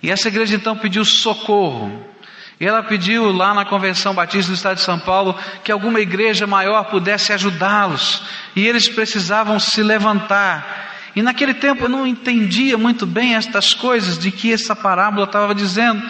E 0.02 0.10
essa 0.10 0.28
igreja 0.28 0.54
então 0.54 0.76
pediu 0.76 1.04
socorro. 1.04 2.14
E 2.60 2.66
ela 2.66 2.82
pediu 2.82 3.32
lá 3.32 3.52
na 3.52 3.64
Convenção 3.64 4.14
Batista 4.14 4.52
do 4.52 4.54
Estado 4.54 4.76
de 4.76 4.82
São 4.82 4.98
Paulo 4.98 5.36
que 5.64 5.72
alguma 5.72 6.00
igreja 6.00 6.46
maior 6.46 6.84
pudesse 6.84 7.32
ajudá-los. 7.32 8.22
E 8.54 8.66
eles 8.66 8.88
precisavam 8.88 9.58
se 9.58 9.82
levantar. 9.82 10.93
E 11.16 11.22
naquele 11.22 11.54
tempo 11.54 11.84
eu 11.84 11.88
não 11.88 12.06
entendia 12.06 12.76
muito 12.76 13.06
bem 13.06 13.36
estas 13.36 13.72
coisas 13.72 14.18
de 14.18 14.32
que 14.32 14.52
essa 14.52 14.74
parábola 14.74 15.26
estava 15.26 15.54
dizendo. 15.54 16.02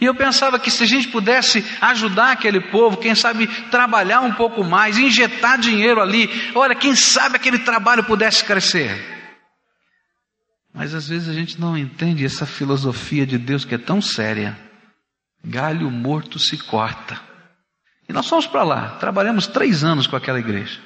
E 0.00 0.04
eu 0.04 0.14
pensava 0.14 0.58
que 0.58 0.70
se 0.70 0.84
a 0.84 0.86
gente 0.86 1.08
pudesse 1.08 1.64
ajudar 1.80 2.32
aquele 2.32 2.60
povo, 2.60 2.96
quem 2.96 3.14
sabe 3.14 3.46
trabalhar 3.70 4.20
um 4.20 4.32
pouco 4.32 4.62
mais, 4.62 4.98
injetar 4.98 5.58
dinheiro 5.58 6.00
ali, 6.00 6.28
olha, 6.54 6.74
quem 6.74 6.94
sabe 6.94 7.36
aquele 7.36 7.58
trabalho 7.58 8.04
pudesse 8.04 8.44
crescer. 8.44 9.12
Mas 10.72 10.94
às 10.94 11.08
vezes 11.08 11.28
a 11.28 11.32
gente 11.32 11.60
não 11.60 11.76
entende 11.76 12.24
essa 12.24 12.46
filosofia 12.46 13.26
de 13.26 13.38
Deus 13.38 13.64
que 13.64 13.74
é 13.74 13.78
tão 13.78 14.00
séria. 14.00 14.58
Galho 15.44 15.90
morto 15.90 16.38
se 16.38 16.56
corta. 16.56 17.20
E 18.08 18.12
nós 18.12 18.28
fomos 18.28 18.46
para 18.46 18.62
lá, 18.62 18.90
trabalhamos 19.00 19.46
três 19.46 19.82
anos 19.82 20.06
com 20.06 20.16
aquela 20.16 20.38
igreja. 20.38 20.80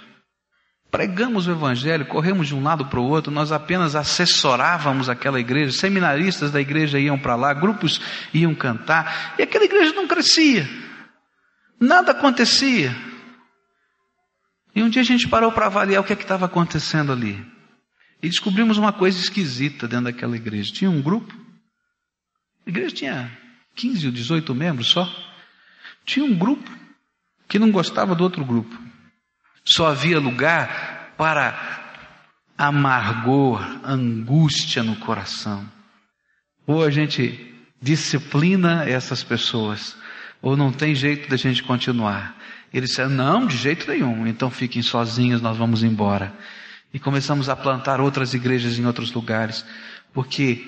Pregamos 0.97 1.47
o 1.47 1.51
Evangelho, 1.51 2.07
corremos 2.07 2.49
de 2.49 2.55
um 2.55 2.63
lado 2.63 2.87
para 2.87 2.99
o 2.99 3.07
outro, 3.07 3.31
nós 3.31 3.53
apenas 3.53 3.95
assessorávamos 3.95 5.11
aquela 5.11 5.39
igreja, 5.39 5.71
seminaristas 5.71 6.51
da 6.51 6.59
igreja 6.59 6.99
iam 6.99 7.19
para 7.19 7.37
lá, 7.37 7.53
grupos 7.53 8.01
iam 8.33 8.55
cantar, 8.55 9.35
e 9.39 9.43
aquela 9.43 9.67
igreja 9.67 9.93
não 9.93 10.09
crescia, 10.09 10.67
nada 11.79 12.13
acontecia. 12.13 12.97
E 14.75 14.83
um 14.83 14.89
dia 14.89 15.03
a 15.03 15.05
gente 15.05 15.29
parou 15.29 15.53
para 15.53 15.67
avaliar 15.67 16.01
o 16.01 16.05
que 16.05 16.15
é 16.15 16.17
estava 16.17 16.47
acontecendo 16.47 17.13
ali. 17.13 17.45
E 18.23 18.29
descobrimos 18.31 18.79
uma 18.79 18.93
coisa 18.93 19.21
esquisita 19.21 19.87
dentro 19.87 20.07
daquela 20.07 20.35
igreja. 20.35 20.73
Tinha 20.73 20.91
um 20.91 21.03
grupo, 21.03 21.31
a 22.67 22.71
igreja 22.71 22.95
tinha 22.95 23.39
15 23.75 24.07
ou 24.07 24.13
18 24.13 24.55
membros 24.55 24.87
só. 24.87 25.07
Tinha 26.07 26.25
um 26.25 26.35
grupo 26.35 26.71
que 27.47 27.59
não 27.59 27.71
gostava 27.71 28.15
do 28.15 28.25
outro 28.25 28.43
grupo. 28.47 28.87
Só 29.69 29.89
havia 29.89 30.21
lugar 30.21 31.15
para 31.17 31.77
amargor, 32.57 33.61
angústia 33.85 34.83
no 34.83 34.97
coração. 34.97 35.67
Ou 36.67 36.85
a 36.85 36.91
gente 36.91 37.55
disciplina 37.81 38.85
essas 38.89 39.23
pessoas, 39.23 39.97
ou 40.41 40.57
não 40.57 40.73
tem 40.73 40.95
jeito 40.95 41.29
da 41.29 41.37
gente 41.37 41.63
continuar. 41.63 42.37
Eles 42.73 42.91
disseram, 42.91 43.11
não, 43.11 43.47
de 43.47 43.57
jeito 43.57 43.91
nenhum, 43.91 44.27
então 44.27 44.51
fiquem 44.51 44.83
sozinhos, 44.83 45.41
nós 45.41 45.57
vamos 45.57 45.83
embora. 45.83 46.33
E 46.93 46.99
começamos 46.99 47.49
a 47.49 47.57
plantar 47.57 48.01
outras 48.01 48.35
igrejas 48.35 48.79
em 48.79 48.87
outros 48.87 49.13
lugares, 49.13 49.65
porque 50.13 50.65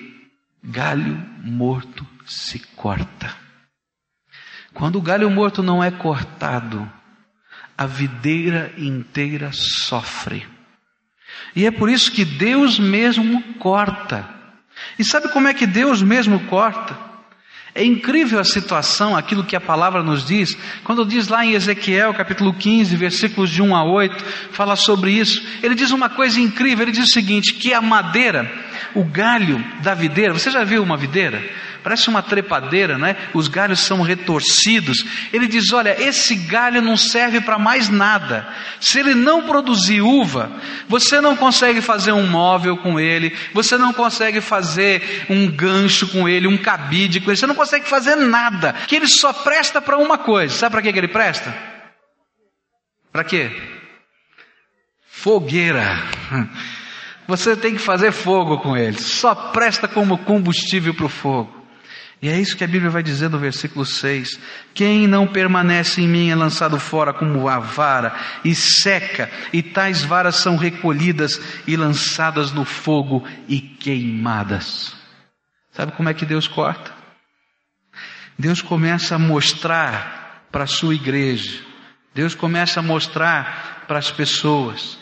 galho 0.63 1.17
morto 1.43 2.05
se 2.25 2.59
corta. 2.75 3.35
Quando 4.73 4.97
o 4.97 5.01
galho 5.01 5.29
morto 5.29 5.63
não 5.63 5.83
é 5.83 5.89
cortado, 5.89 6.89
a 7.79 7.85
videira 7.85 8.73
inteira 8.77 9.51
sofre. 9.53 10.45
E 11.55 11.65
é 11.65 11.71
por 11.71 11.89
isso 11.89 12.11
que 12.11 12.25
Deus 12.25 12.77
mesmo 12.77 13.41
corta. 13.53 14.27
E 14.97 15.05
sabe 15.05 15.29
como 15.29 15.47
é 15.47 15.53
que 15.53 15.65
Deus 15.65 16.01
mesmo 16.01 16.41
corta? 16.47 16.97
É 17.73 17.81
incrível 17.81 18.37
a 18.37 18.43
situação, 18.43 19.15
aquilo 19.15 19.45
que 19.45 19.55
a 19.55 19.61
palavra 19.61 20.03
nos 20.03 20.25
diz, 20.25 20.57
quando 20.83 21.05
diz 21.05 21.29
lá 21.29 21.45
em 21.45 21.53
Ezequiel 21.53 22.13
capítulo 22.13 22.53
15, 22.53 22.97
versículos 22.97 23.49
de 23.49 23.61
1 23.61 23.73
a 23.73 23.85
8, 23.85 24.25
fala 24.51 24.75
sobre 24.75 25.11
isso. 25.11 25.41
Ele 25.63 25.73
diz 25.73 25.91
uma 25.91 26.09
coisa 26.09 26.37
incrível, 26.41 26.83
ele 26.83 26.91
diz 26.91 27.05
o 27.05 27.13
seguinte: 27.13 27.53
que 27.53 27.73
a 27.73 27.81
madeira, 27.81 28.51
o 28.93 29.05
galho 29.05 29.63
da 29.81 29.93
videira, 29.93 30.33
você 30.33 30.51
já 30.51 30.65
viu 30.65 30.83
uma 30.83 30.97
videira? 30.97 31.41
Parece 31.83 32.09
uma 32.09 32.21
trepadeira, 32.21 32.97
né? 32.97 33.15
Os 33.33 33.47
galhos 33.47 33.79
são 33.79 34.01
retorcidos. 34.01 35.03
Ele 35.31 35.47
diz: 35.47 35.71
Olha, 35.71 35.95
esse 36.01 36.35
galho 36.35 36.81
não 36.81 36.97
serve 36.97 37.41
para 37.41 37.57
mais 37.57 37.89
nada. 37.89 38.47
Se 38.79 38.99
ele 38.99 39.13
não 39.13 39.43
produzir 39.43 40.01
uva, 40.01 40.51
você 40.87 41.19
não 41.21 41.35
consegue 41.35 41.81
fazer 41.81 42.11
um 42.11 42.27
móvel 42.27 42.77
com 42.77 42.99
ele, 42.99 43.35
você 43.53 43.77
não 43.77 43.93
consegue 43.93 44.41
fazer 44.41 45.25
um 45.29 45.49
gancho 45.49 46.07
com 46.07 46.27
ele, 46.27 46.47
um 46.47 46.57
cabide 46.57 47.19
com 47.19 47.29
ele, 47.29 47.37
você 47.37 47.47
não 47.47 47.55
consegue 47.55 47.87
fazer 47.87 48.15
nada. 48.15 48.73
Que 48.87 48.95
ele 48.95 49.07
só 49.07 49.33
presta 49.33 49.81
para 49.81 49.97
uma 49.97 50.17
coisa. 50.17 50.53
Sabe 50.55 50.73
para 50.73 50.81
que 50.81 50.89
ele 50.89 51.07
presta? 51.07 51.53
Para 53.11 53.23
quê? 53.23 53.51
Fogueira. 55.07 55.97
Você 57.29 57.55
tem 57.55 57.73
que 57.73 57.79
fazer 57.79 58.11
fogo 58.11 58.57
com 58.57 58.75
ele. 58.75 58.97
Só 58.99 59.35
presta 59.35 59.87
como 59.87 60.17
combustível 60.17 60.95
para 60.95 61.05
o 61.05 61.09
fogo. 61.09 61.58
E 62.21 62.27
é 62.27 62.39
isso 62.39 62.57
que 62.57 62.63
a 62.63 62.67
Bíblia 62.67 62.89
vai 62.89 63.01
dizer 63.01 63.29
no 63.29 63.39
versículo 63.39 63.85
6. 63.85 64.39
Quem 64.73 65.07
não 65.07 65.25
permanece 65.25 66.01
em 66.01 66.07
mim 66.07 66.29
é 66.29 66.35
lançado 66.35 66.77
fora 66.77 67.13
como 67.13 67.47
a 67.47 67.59
vara 67.59 68.13
e 68.43 68.53
seca, 68.53 69.31
e 69.53 69.63
tais 69.63 70.03
varas 70.03 70.35
são 70.35 70.57
recolhidas 70.57 71.39
e 71.65 71.77
lançadas 71.77 72.51
no 72.51 72.65
fogo 72.65 73.25
e 73.47 73.61
queimadas. 73.61 74.93
Sabe 75.71 75.93
como 75.93 76.09
é 76.09 76.13
que 76.13 76.25
Deus 76.25 76.45
corta? 76.47 76.91
Deus 78.37 78.61
começa 78.61 79.15
a 79.15 79.19
mostrar 79.19 80.47
para 80.51 80.65
a 80.65 80.67
sua 80.67 80.95
igreja, 80.95 81.61
Deus 82.13 82.35
começa 82.35 82.79
a 82.79 82.83
mostrar 82.83 83.85
para 83.87 83.99
as 83.99 84.11
pessoas 84.11 84.97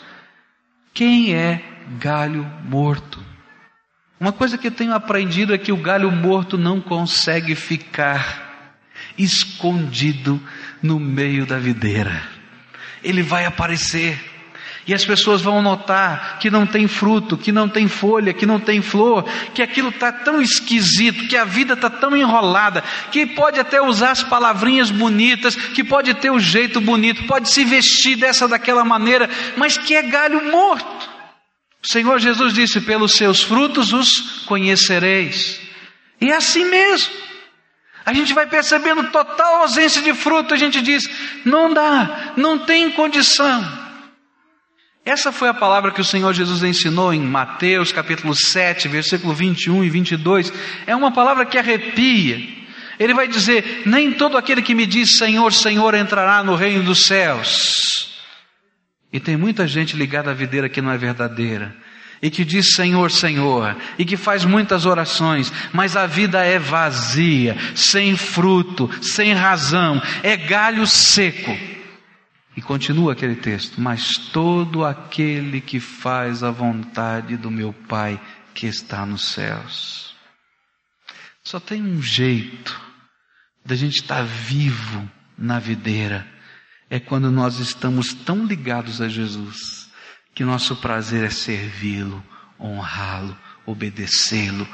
quem 0.94 1.34
é 1.34 1.62
galho 1.98 2.44
morto. 2.64 3.27
Uma 4.20 4.32
coisa 4.32 4.58
que 4.58 4.66
eu 4.66 4.72
tenho 4.72 4.92
aprendido 4.92 5.54
é 5.54 5.58
que 5.58 5.70
o 5.70 5.76
galho 5.76 6.10
morto 6.10 6.58
não 6.58 6.80
consegue 6.80 7.54
ficar 7.54 8.48
escondido 9.16 10.40
no 10.82 10.98
meio 10.98 11.46
da 11.46 11.58
videira. 11.58 12.22
Ele 13.02 13.22
vai 13.22 13.44
aparecer. 13.44 14.18
E 14.88 14.94
as 14.94 15.04
pessoas 15.04 15.42
vão 15.42 15.60
notar 15.60 16.38
que 16.40 16.50
não 16.50 16.66
tem 16.66 16.88
fruto, 16.88 17.36
que 17.36 17.52
não 17.52 17.68
tem 17.68 17.86
folha, 17.86 18.32
que 18.32 18.46
não 18.46 18.58
tem 18.58 18.80
flor, 18.80 19.22
que 19.54 19.60
aquilo 19.60 19.90
está 19.90 20.10
tão 20.10 20.40
esquisito, 20.40 21.28
que 21.28 21.36
a 21.36 21.44
vida 21.44 21.74
está 21.74 21.90
tão 21.90 22.16
enrolada, 22.16 22.82
que 23.12 23.26
pode 23.26 23.60
até 23.60 23.82
usar 23.82 24.12
as 24.12 24.24
palavrinhas 24.24 24.90
bonitas, 24.90 25.54
que 25.54 25.84
pode 25.84 26.14
ter 26.14 26.30
o 26.30 26.40
jeito 26.40 26.80
bonito, 26.80 27.24
pode 27.24 27.50
se 27.50 27.66
vestir 27.66 28.16
dessa 28.16 28.48
daquela 28.48 28.82
maneira, 28.82 29.28
mas 29.58 29.76
que 29.76 29.94
é 29.94 30.02
galho 30.02 30.50
morto. 30.50 30.97
O 31.88 31.90
Senhor 31.90 32.18
Jesus 32.18 32.52
disse: 32.52 32.82
pelos 32.82 33.12
seus 33.12 33.42
frutos 33.42 33.94
os 33.94 34.44
conhecereis. 34.44 35.58
E 36.20 36.30
é 36.30 36.36
assim 36.36 36.66
mesmo. 36.66 37.14
A 38.04 38.12
gente 38.12 38.34
vai 38.34 38.46
percebendo 38.46 39.04
total 39.04 39.62
ausência 39.62 40.02
de 40.02 40.12
fruto, 40.12 40.52
a 40.52 40.56
gente 40.58 40.82
diz: 40.82 41.08
não 41.46 41.72
dá, 41.72 42.34
não 42.36 42.58
tem 42.58 42.90
condição. 42.90 43.66
Essa 45.02 45.32
foi 45.32 45.48
a 45.48 45.54
palavra 45.54 45.90
que 45.90 46.02
o 46.02 46.04
Senhor 46.04 46.34
Jesus 46.34 46.62
ensinou 46.62 47.10
em 47.10 47.20
Mateus 47.20 47.90
capítulo 47.90 48.34
7, 48.34 48.86
versículo 48.86 49.32
21 49.32 49.82
e 49.82 49.88
22. 49.88 50.52
É 50.86 50.94
uma 50.94 51.10
palavra 51.10 51.46
que 51.46 51.56
arrepia. 51.56 52.38
Ele 53.00 53.14
vai 53.14 53.26
dizer: 53.26 53.84
Nem 53.86 54.12
todo 54.12 54.36
aquele 54.36 54.60
que 54.60 54.74
me 54.74 54.84
diz 54.84 55.16
Senhor, 55.16 55.54
Senhor 55.54 55.94
entrará 55.94 56.44
no 56.44 56.54
reino 56.54 56.82
dos 56.84 57.06
céus 57.06 58.17
e 59.12 59.18
tem 59.18 59.36
muita 59.36 59.66
gente 59.66 59.96
ligada 59.96 60.30
à 60.30 60.34
videira 60.34 60.68
que 60.68 60.82
não 60.82 60.90
é 60.90 60.98
verdadeira. 60.98 61.74
E 62.20 62.30
que 62.30 62.44
diz 62.44 62.74
Senhor, 62.74 63.10
Senhor, 63.12 63.76
e 63.96 64.04
que 64.04 64.16
faz 64.16 64.44
muitas 64.44 64.84
orações, 64.84 65.52
mas 65.72 65.96
a 65.96 66.04
vida 66.04 66.44
é 66.44 66.58
vazia, 66.58 67.56
sem 67.76 68.16
fruto, 68.16 68.90
sem 69.00 69.32
razão, 69.32 70.02
é 70.22 70.36
galho 70.36 70.84
seco. 70.84 71.56
E 72.56 72.60
continua 72.60 73.12
aquele 73.12 73.36
texto: 73.36 73.80
Mas 73.80 74.16
todo 74.32 74.84
aquele 74.84 75.60
que 75.60 75.78
faz 75.78 76.42
a 76.42 76.50
vontade 76.50 77.36
do 77.36 77.52
meu 77.52 77.72
Pai 77.72 78.20
que 78.52 78.66
está 78.66 79.06
nos 79.06 79.28
céus. 79.28 80.12
Só 81.44 81.60
tem 81.60 81.80
um 81.80 82.02
jeito 82.02 82.78
da 83.64 83.76
gente 83.76 84.00
estar 84.00 84.24
vivo 84.24 85.08
na 85.38 85.60
videira 85.60 86.26
é 86.90 86.98
quando 86.98 87.30
nós 87.30 87.58
estamos 87.58 88.12
tão 88.12 88.44
ligados 88.44 89.00
a 89.00 89.08
Jesus 89.08 89.88
que 90.34 90.44
nosso 90.44 90.76
prazer 90.76 91.24
é 91.24 91.30
servi-lo, 91.30 92.22
honrá-lo, 92.60 93.36
obedecê-lo, 93.66 94.66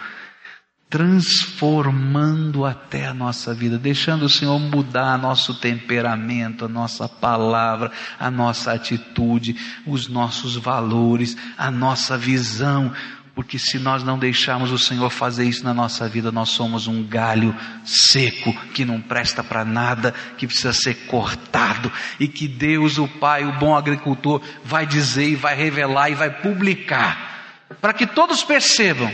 transformando 0.88 2.64
até 2.64 3.07
a 3.07 3.14
nossa 3.14 3.53
vida, 3.53 3.79
deixando 3.79 4.27
o 4.27 4.29
Senhor 4.29 4.59
mudar 4.61 5.18
nosso 5.18 5.55
temperamento, 5.55 6.66
a 6.66 6.68
nossa 6.68 7.09
palavra, 7.09 7.90
a 8.20 8.31
nossa 8.31 8.72
atitude, 8.72 9.57
os 9.87 10.07
nossos 10.07 10.55
valores, 10.55 11.37
a 11.59 11.70
nossa 11.70 12.16
visão, 12.16 12.92
porque 13.35 13.59
se 13.59 13.79
nós 13.79 14.05
não 14.05 14.18
deixarmos 14.18 14.70
o 14.70 14.79
Senhor 14.79 15.11
fazer 15.11 15.44
isso 15.44 15.64
na 15.64 15.75
nossa 15.75 16.09
vida, 16.09 16.31
nós 16.31 16.51
somos 16.51 16.87
um 16.87 17.03
galho 17.03 17.55
seco 17.85 18.53
que 18.73 18.85
não 18.85 19.01
presta 19.01 19.42
para 19.42 19.64
nada, 19.64 20.12
que 20.38 20.47
precisa 20.47 20.73
ser 20.73 21.07
cortado 21.07 21.90
e 22.20 22.29
que 22.29 22.47
Deus, 22.47 22.97
o 22.97 23.09
Pai, 23.09 23.44
o 23.44 23.59
bom 23.59 23.77
agricultor, 23.77 24.40
vai 24.64 24.87
dizer 24.87 25.31
e 25.31 25.35
vai 25.35 25.57
revelar 25.57 26.11
e 26.11 26.14
vai 26.14 26.31
publicar, 26.31 27.64
para 27.81 27.92
que 27.92 28.07
todos 28.07 28.44
percebam 28.44 29.12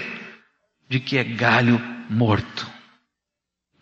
de 0.89 1.01
que 1.01 1.17
é 1.17 1.25
galho 1.25 1.81
morto. 2.11 2.69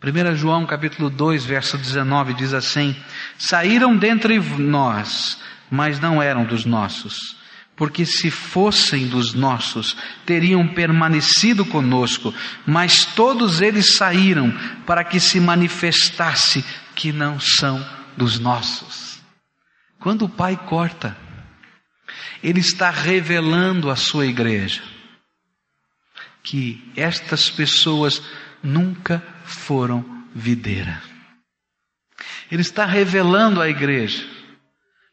1 0.01 0.35
João 0.35 0.65
capítulo 0.65 1.09
2, 1.09 1.43
verso 1.43 1.77
19 1.77 2.33
diz 2.33 2.53
assim: 2.53 2.95
Saíram 3.37 3.97
dentre 3.97 4.39
nós, 4.39 5.37
mas 5.69 5.99
não 5.99 6.21
eram 6.21 6.45
dos 6.45 6.63
nossos 6.63 7.38
porque 7.79 8.05
se 8.05 8.29
fossem 8.29 9.07
dos 9.07 9.33
nossos, 9.33 9.95
teriam 10.25 10.67
permanecido 10.67 11.65
conosco, 11.65 12.35
mas 12.67 13.05
todos 13.05 13.61
eles 13.61 13.95
saíram 13.95 14.51
para 14.85 15.01
que 15.01 15.17
se 15.17 15.39
manifestasse 15.39 16.61
que 16.93 17.13
não 17.13 17.39
são 17.39 17.81
dos 18.17 18.37
nossos. 18.37 19.21
Quando 19.97 20.25
o 20.25 20.29
Pai 20.29 20.57
corta, 20.57 21.15
Ele 22.43 22.59
está 22.59 22.89
revelando 22.89 23.89
à 23.89 23.95
sua 23.95 24.25
igreja 24.25 24.83
que 26.43 26.83
estas 26.97 27.49
pessoas 27.49 28.21
nunca 28.61 29.23
foram 29.45 30.25
videira. 30.35 31.01
Ele 32.51 32.61
está 32.61 32.85
revelando 32.85 33.61
à 33.61 33.69
igreja 33.69 34.38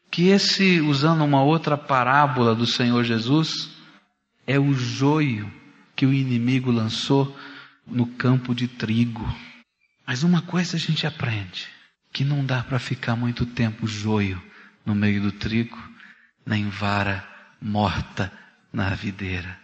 que 0.09 0.29
esse, 0.29 0.81
usando 0.81 1.23
uma 1.23 1.41
outra 1.41 1.77
parábola 1.77 2.55
do 2.55 2.65
Senhor 2.65 3.03
Jesus, 3.03 3.69
é 4.45 4.59
o 4.59 4.73
joio 4.73 5.51
que 5.95 6.05
o 6.05 6.13
inimigo 6.13 6.71
lançou 6.71 7.37
no 7.85 8.05
campo 8.05 8.53
de 8.53 8.67
trigo. 8.67 9.27
Mas 10.05 10.23
uma 10.23 10.41
coisa 10.41 10.77
a 10.77 10.79
gente 10.79 11.05
aprende, 11.05 11.67
que 12.13 12.23
não 12.23 12.45
dá 12.45 12.63
para 12.63 12.79
ficar 12.79 13.15
muito 13.15 13.45
tempo 13.45 13.85
joio 13.87 14.41
no 14.85 14.95
meio 14.95 15.21
do 15.21 15.31
trigo, 15.31 15.77
nem 16.45 16.69
vara 16.69 17.27
morta 17.61 18.31
na 18.71 18.91
videira, 18.91 19.59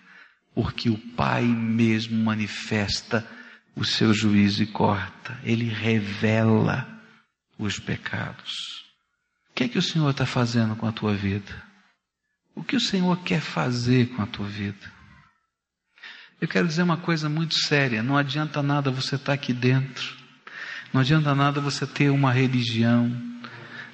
porque 0.54 0.90
o 0.90 0.98
Pai 0.98 1.44
mesmo 1.44 2.18
manifesta 2.24 3.26
o 3.76 3.86
seu 3.86 4.14
juízo 4.14 4.64
e 4.64 4.68
corta, 4.68 5.40
ele 5.44 5.66
revela 5.66 6.88
os 7.58 7.80
pecados. 7.80 8.83
O 9.54 9.56
que 9.56 9.66
é 9.66 9.68
que 9.68 9.78
o 9.78 9.84
Senhor 9.84 10.10
está 10.10 10.26
fazendo 10.26 10.76
com 10.76 10.88
a 10.88 10.92
tua 10.92 11.14
vida? 11.14 11.64
O 12.56 12.64
que 12.64 12.76
o 12.76 12.80
Senhor 12.80 13.16
quer 13.20 13.40
fazer 13.40 14.08
com 14.08 14.24
a 14.24 14.26
tua 14.26 14.48
vida? 14.48 14.92
Eu 16.42 16.48
quero 16.48 16.68
dizer 16.68 16.82
uma 16.82 16.98
coisa 16.98 17.30
muito 17.30 17.54
séria: 17.54 18.02
não 18.02 18.18
adianta 18.18 18.64
nada 18.64 18.90
você 18.90 19.14
estar 19.14 19.28
tá 19.28 19.34
aqui 19.34 19.54
dentro, 19.54 20.18
não 20.92 21.02
adianta 21.02 21.36
nada 21.36 21.62
você 21.62 21.86
ter 21.86 22.10
uma 22.10 22.34
religião, 22.34 23.16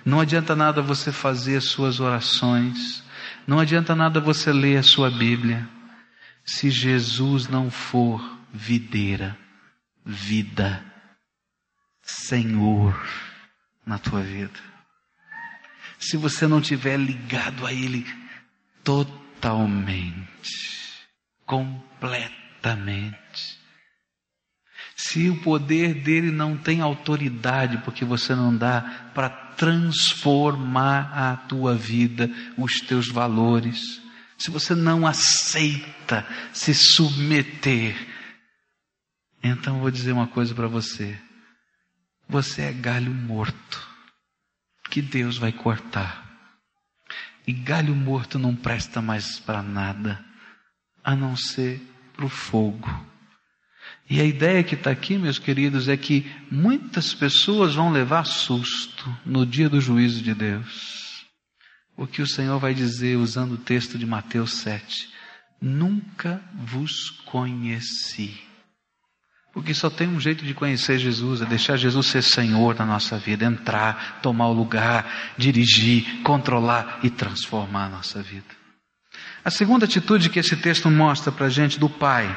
não 0.05 0.21
adianta 0.21 0.55
nada 0.55 0.81
você 0.81 1.11
fazer 1.11 1.57
as 1.57 1.65
suas 1.65 1.99
orações, 1.99 3.03
não 3.45 3.59
adianta 3.59 3.93
nada 3.93 4.21
você 4.21 4.53
ler 4.53 4.77
a 4.77 4.83
sua 4.83 5.11
Bíblia, 5.11 5.67
se 6.45 6.69
Jesus 6.69 7.49
não 7.49 7.69
for 7.69 8.23
videira, 8.53 9.37
vida, 10.05 10.81
Senhor 12.01 12.97
na 13.85 13.97
tua 13.97 14.21
vida. 14.21 14.78
Se 15.99 16.17
você 16.17 16.47
não 16.47 16.62
tiver 16.62 16.97
ligado 16.97 17.65
a 17.65 17.73
Ele 17.73 18.05
totalmente, 18.83 20.27
completamente, 21.45 23.59
se 24.95 25.29
o 25.29 25.41
poder 25.41 25.93
dele 25.93 26.29
não 26.29 26.57
tem 26.57 26.81
autoridade, 26.81 27.77
porque 27.79 28.03
você 28.03 28.35
não 28.35 28.55
dá 28.55 29.12
para 29.13 29.29
transformar 29.29 31.12
a 31.13 31.35
tua 31.35 31.75
vida, 31.75 32.29
os 32.57 32.81
teus 32.81 33.07
valores, 33.07 34.01
se 34.38 34.51
você 34.51 34.75
não 34.75 35.07
aceita 35.07 36.25
se 36.53 36.73
submeter, 36.73 37.95
então 39.41 39.79
vou 39.79 39.91
dizer 39.91 40.12
uma 40.12 40.27
coisa 40.27 40.53
para 40.53 40.67
você. 40.67 41.17
Você 42.27 42.63
é 42.63 42.73
galho 42.73 43.13
morto, 43.13 43.88
que 44.89 45.02
Deus 45.02 45.38
vai 45.38 45.52
cortar. 45.52 46.28
E 47.45 47.54
galho 47.54 47.95
morto 47.95 48.38
não 48.38 48.56
presta 48.56 49.02
mais 49.02 49.39
para 49.39 49.62
nada, 49.62 50.23
a 51.04 51.15
não 51.15 51.36
ser 51.36 51.82
para 52.13 52.25
o 52.25 52.30
fogo. 52.30 52.88
E 54.10 54.19
a 54.19 54.23
ideia 54.23 54.63
que 54.63 54.75
está 54.75 54.91
aqui, 54.91 55.17
meus 55.17 55.39
queridos, 55.39 55.88
é 55.88 55.95
que 55.95 56.30
muitas 56.52 57.13
pessoas 57.13 57.75
vão 57.75 57.91
levar 57.91 58.25
susto 58.25 59.15
no 59.25 59.45
dia 59.45 59.69
do 59.69 59.80
juízo 59.80 60.21
de 60.21 60.34
Deus. 60.34 61.25
O 61.95 62.08
que 62.08 62.21
o 62.21 62.28
Senhor 62.28 62.60
vai 62.60 62.73
dizer 62.73 63.17
usando 63.17 63.54
o 63.54 63.58
texto 63.58 63.97
de 63.97 64.06
Mateus 64.06 64.54
7: 64.54 65.10
Nunca 65.62 66.41
vos 66.56 67.10
conheci. 67.25 68.48
Porque 69.51 69.73
só 69.73 69.89
tem 69.89 70.07
um 70.07 70.19
jeito 70.19 70.45
de 70.45 70.53
conhecer 70.53 70.99
Jesus, 70.99 71.41
é 71.41 71.45
deixar 71.45 71.75
Jesus 71.75 72.05
ser 72.07 72.21
Senhor 72.21 72.75
na 72.75 72.85
nossa 72.85 73.17
vida, 73.17 73.45
entrar, 73.45 74.19
tomar 74.21 74.47
o 74.47 74.53
lugar, 74.53 75.33
dirigir, 75.38 76.21
controlar 76.23 76.99
e 77.01 77.09
transformar 77.09 77.85
a 77.85 77.89
nossa 77.89 78.21
vida. 78.21 78.59
A 79.43 79.49
segunda 79.49 79.85
atitude 79.85 80.29
que 80.29 80.39
esse 80.39 80.55
texto 80.55 80.89
mostra 80.89 81.31
para 81.31 81.47
a 81.47 81.49
gente 81.49 81.79
do 81.79 81.89
Pai 81.89 82.29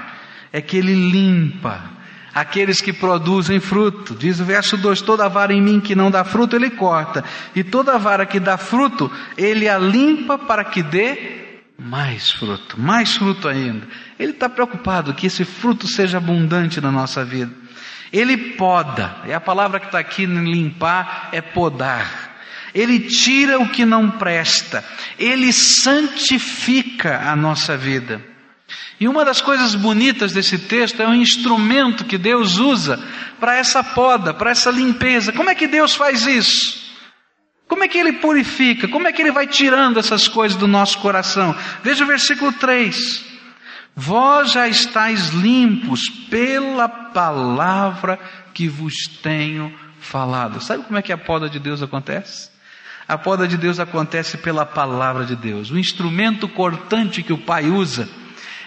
é 0.53 0.63
que 0.63 0.77
ele 0.77 0.95
limpa 0.95 1.91
aqueles 2.35 2.81
que 2.81 2.93
produzem 2.93 3.61
fruto. 3.61 4.15
Diz 4.15 4.41
o 4.41 4.45
verso 4.45 4.79
2: 4.79 5.03
Toda 5.03 5.29
vara 5.29 5.53
em 5.53 5.61
mim 5.61 5.81
que 5.81 5.95
não 5.95 6.11
dá 6.11 6.25
fruto, 6.25 6.57
ele 6.57 6.71
corta, 6.71 7.23
e 7.55 7.63
toda 7.63 7.99
vara 7.99 8.25
que 8.25 8.41
dá 8.41 8.57
fruto, 8.57 9.11
ele 9.37 9.69
a 9.69 9.79
limpa 9.79 10.39
para 10.39 10.65
que 10.65 10.83
dê 10.83 11.42
mais 11.83 12.31
fruto, 12.31 12.81
mais 12.81 13.17
fruto 13.17 13.49
ainda. 13.49 13.87
Ele 14.19 14.33
está 14.33 14.49
preocupado 14.49 15.15
que 15.15 15.27
esse 15.27 15.45
fruto 15.45 15.87
seja 15.87 16.19
abundante 16.19 16.81
na 16.81 16.93
nossa 16.93 17.25
vida. 17.25 17.53
Ele 18.13 18.37
poda, 18.37 19.17
e 19.27 19.33
a 19.33 19.41
palavra 19.41 19.81
que 19.81 19.87
está 19.87 19.99
aqui 19.99 20.27
limpar 20.27 21.31
é 21.33 21.41
podar. 21.41 22.31
Ele 22.75 23.01
tira 23.01 23.59
o 23.59 23.69
que 23.69 23.85
não 23.85 24.11
presta, 24.11 24.85
ele 25.19 25.53
santifica 25.53 27.29
a 27.29 27.37
nossa 27.37 27.77
vida. 27.77 28.23
E 29.01 29.09
uma 29.09 29.25
das 29.25 29.41
coisas 29.41 29.75
bonitas 29.75 30.33
desse 30.33 30.59
texto 30.59 31.03
é 31.03 31.09
o 31.09 31.15
instrumento 31.15 32.05
que 32.05 32.17
Deus 32.17 32.59
usa 32.59 33.03
para 33.41 33.57
essa 33.57 33.83
poda, 33.83 34.33
para 34.33 34.51
essa 34.53 34.71
limpeza. 34.71 35.33
Como 35.33 35.51
é 35.51 35.55
que 35.55 35.67
Deus 35.67 35.95
faz 35.95 36.27
isso? 36.27 36.82
Como 37.73 37.85
é 37.85 37.89
que 37.89 37.97
ele 37.97 38.13
purifica? 38.13 38.87
Como 38.87 39.09
é 39.09 39.13
que 39.13 39.23
ele 39.23 39.33
vai 39.33 39.47
tirando 39.47 39.99
essas 39.99 40.29
coisas 40.29 40.59
do 40.59 40.69
nosso 40.69 40.99
coração? 40.99 41.57
Veja 41.83 42.05
o 42.05 42.07
versículo 42.07 42.53
3. 42.53 43.25
Vós 43.97 44.53
já 44.53 44.69
estáis 44.69 45.31
limpos 45.31 46.07
pela 46.29 46.87
palavra 46.87 48.21
que 48.53 48.69
vos 48.69 49.07
tenho 49.23 49.75
falado. 49.99 50.61
Sabe 50.61 50.85
como 50.85 50.99
é 50.99 51.03
que 51.03 51.15
a 51.15 51.17
poda 51.17 51.49
de 51.49 51.59
Deus 51.59 51.83
acontece? 51.83 52.51
A 53.09 53.17
poda 53.17 53.49
de 53.49 53.57
Deus 53.57 53.81
acontece 53.81 54.37
pela 54.37 54.67
palavra 54.67 55.25
de 55.25 55.35
Deus. 55.35 55.71
O 55.71 55.79
instrumento 55.79 56.47
cortante 56.49 57.23
que 57.23 57.33
o 57.33 57.39
Pai 57.39 57.71
usa 57.71 58.07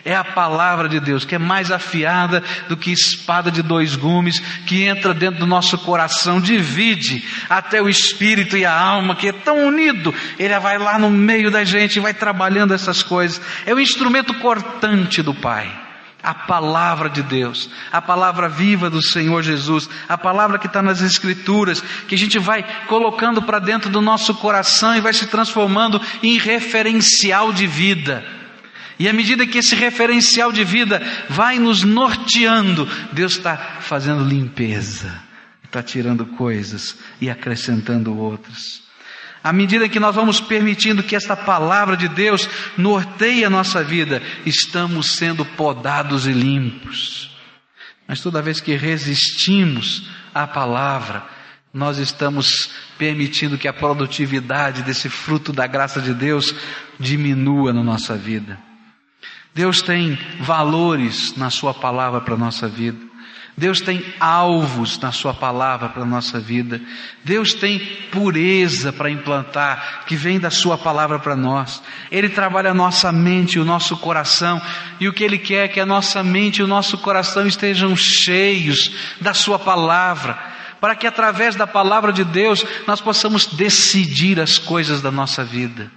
é 0.05 0.15
a 0.15 0.23
palavra 0.23 0.87
de 0.87 0.99
Deus, 0.99 1.25
que 1.25 1.33
é 1.33 1.39
mais 1.39 1.71
afiada 1.71 2.43
do 2.69 2.77
que 2.77 2.91
espada 2.91 3.49
de 3.49 3.63
dois 3.63 3.95
gumes, 3.95 4.39
que 4.67 4.83
entra 4.83 5.15
dentro 5.15 5.39
do 5.39 5.47
nosso 5.47 5.79
coração, 5.79 6.39
divide 6.39 7.25
até 7.49 7.81
o 7.81 7.89
espírito 7.89 8.55
e 8.55 8.63
a 8.63 8.79
alma, 8.79 9.15
que 9.15 9.27
é 9.27 9.33
tão 9.33 9.65
unido. 9.65 10.13
Ele 10.37 10.57
vai 10.59 10.77
lá 10.77 10.99
no 10.99 11.09
meio 11.09 11.49
da 11.49 11.63
gente 11.63 11.95
e 11.95 11.99
vai 11.99 12.13
trabalhando 12.13 12.71
essas 12.71 13.01
coisas. 13.01 13.41
É 13.65 13.73
o 13.73 13.79
instrumento 13.79 14.31
cortante 14.35 15.23
do 15.23 15.33
Pai 15.33 15.85
a 16.21 16.33
palavra 16.33 17.07
de 17.07 17.21
Deus, 17.21 17.69
a 17.91 18.01
palavra 18.01 18.49
viva 18.49 18.89
do 18.89 18.99
Senhor 18.99 19.43
Jesus, 19.43 19.87
a 20.09 20.17
palavra 20.17 20.57
que 20.57 20.65
está 20.65 20.81
nas 20.81 20.99
Escrituras, 20.99 21.81
que 22.07 22.15
a 22.15 22.17
gente 22.17 22.39
vai 22.39 22.65
colocando 22.87 23.43
para 23.43 23.59
dentro 23.59 23.91
do 23.91 24.01
nosso 24.01 24.33
coração 24.33 24.95
e 24.95 25.01
vai 25.01 25.13
se 25.13 25.27
transformando 25.27 26.01
em 26.23 26.39
referencial 26.39 27.53
de 27.53 27.67
vida. 27.67 28.25
E 28.97 29.10
à 29.10 29.13
medida 29.13 29.45
que 29.45 29.58
esse 29.58 29.75
referencial 29.75 30.51
de 30.51 30.63
vida 30.63 31.01
vai 31.29 31.60
nos 31.60 31.84
norteando, 31.84 32.88
Deus 33.12 33.34
está 33.34 33.58
fazendo 33.81 34.23
limpeza, 34.23 35.13
está 35.63 35.84
tirando 35.84 36.25
coisas 36.25 36.97
e 37.19 37.29
acrescentando 37.29 38.17
outras. 38.17 38.84
À 39.43 39.53
medida 39.53 39.88
que 39.88 39.99
nós 39.99 40.15
vamos 40.15 40.41
permitindo 40.41 41.03
que 41.03 41.15
esta 41.15 41.36
palavra 41.36 41.95
de 41.95 42.08
Deus 42.08 42.49
norteie 42.77 43.45
a 43.45 43.49
nossa 43.49 43.84
vida, 43.84 44.21
estamos 44.45 45.12
sendo 45.12 45.45
podados 45.45 46.25
e 46.25 46.31
limpos. 46.31 47.29
Mas 48.08 48.21
toda 48.21 48.41
vez 48.41 48.60
que 48.60 48.75
resistimos 48.75 50.10
à 50.34 50.47
palavra, 50.47 51.25
nós 51.73 51.97
estamos 51.97 52.71
permitindo 52.97 53.58
que 53.58 53.67
a 53.67 53.73
produtividade 53.73 54.81
desse 54.81 55.10
fruto 55.10 55.51
da 55.51 55.67
graça 55.67 55.99
de 56.01 56.13
Deus 56.13 56.55
diminua 56.99 57.73
na 57.73 57.84
nossa 57.84 58.15
vida. 58.15 58.58
Deus 59.55 59.81
tem 59.81 60.19
valores 60.41 61.33
na 61.37 61.49
Sua 61.49 61.73
palavra 61.73 62.19
para 62.19 62.33
a 62.33 62.37
nossa 62.37 62.67
vida. 62.67 62.99
Deus 63.57 63.79
tem 63.79 64.03
alvos 64.19 64.99
na 64.99 65.13
Sua 65.13 65.33
palavra 65.33 65.87
para 65.87 66.03
a 66.03 66.05
nossa 66.05 66.41
vida. 66.41 66.81
Deus 67.23 67.53
tem 67.53 67.79
pureza 68.11 68.91
para 68.91 69.09
implantar, 69.09 70.03
que 70.05 70.17
vem 70.17 70.41
da 70.41 70.49
Sua 70.49 70.77
palavra 70.77 71.19
para 71.19 71.37
nós. 71.37 71.81
Ele 72.11 72.27
trabalha 72.27 72.71
a 72.71 72.73
nossa 72.73 73.13
mente 73.13 73.53
e 73.53 73.59
o 73.61 73.63
nosso 73.63 73.95
coração, 73.95 74.61
e 74.99 75.07
o 75.07 75.13
que 75.13 75.23
Ele 75.23 75.37
quer 75.37 75.65
é 75.65 75.67
que 75.69 75.79
a 75.79 75.85
nossa 75.85 76.21
mente 76.21 76.57
e 76.57 76.63
o 76.63 76.67
nosso 76.67 76.97
coração 76.97 77.47
estejam 77.47 77.95
cheios 77.95 78.91
da 79.21 79.33
Sua 79.33 79.57
palavra, 79.57 80.37
para 80.81 80.95
que 80.95 81.07
através 81.07 81.55
da 81.55 81.65
palavra 81.65 82.11
de 82.11 82.25
Deus 82.25 82.65
nós 82.85 82.99
possamos 82.99 83.45
decidir 83.45 84.37
as 84.37 84.57
coisas 84.57 85.01
da 85.01 85.11
nossa 85.11 85.45
vida. 85.45 85.89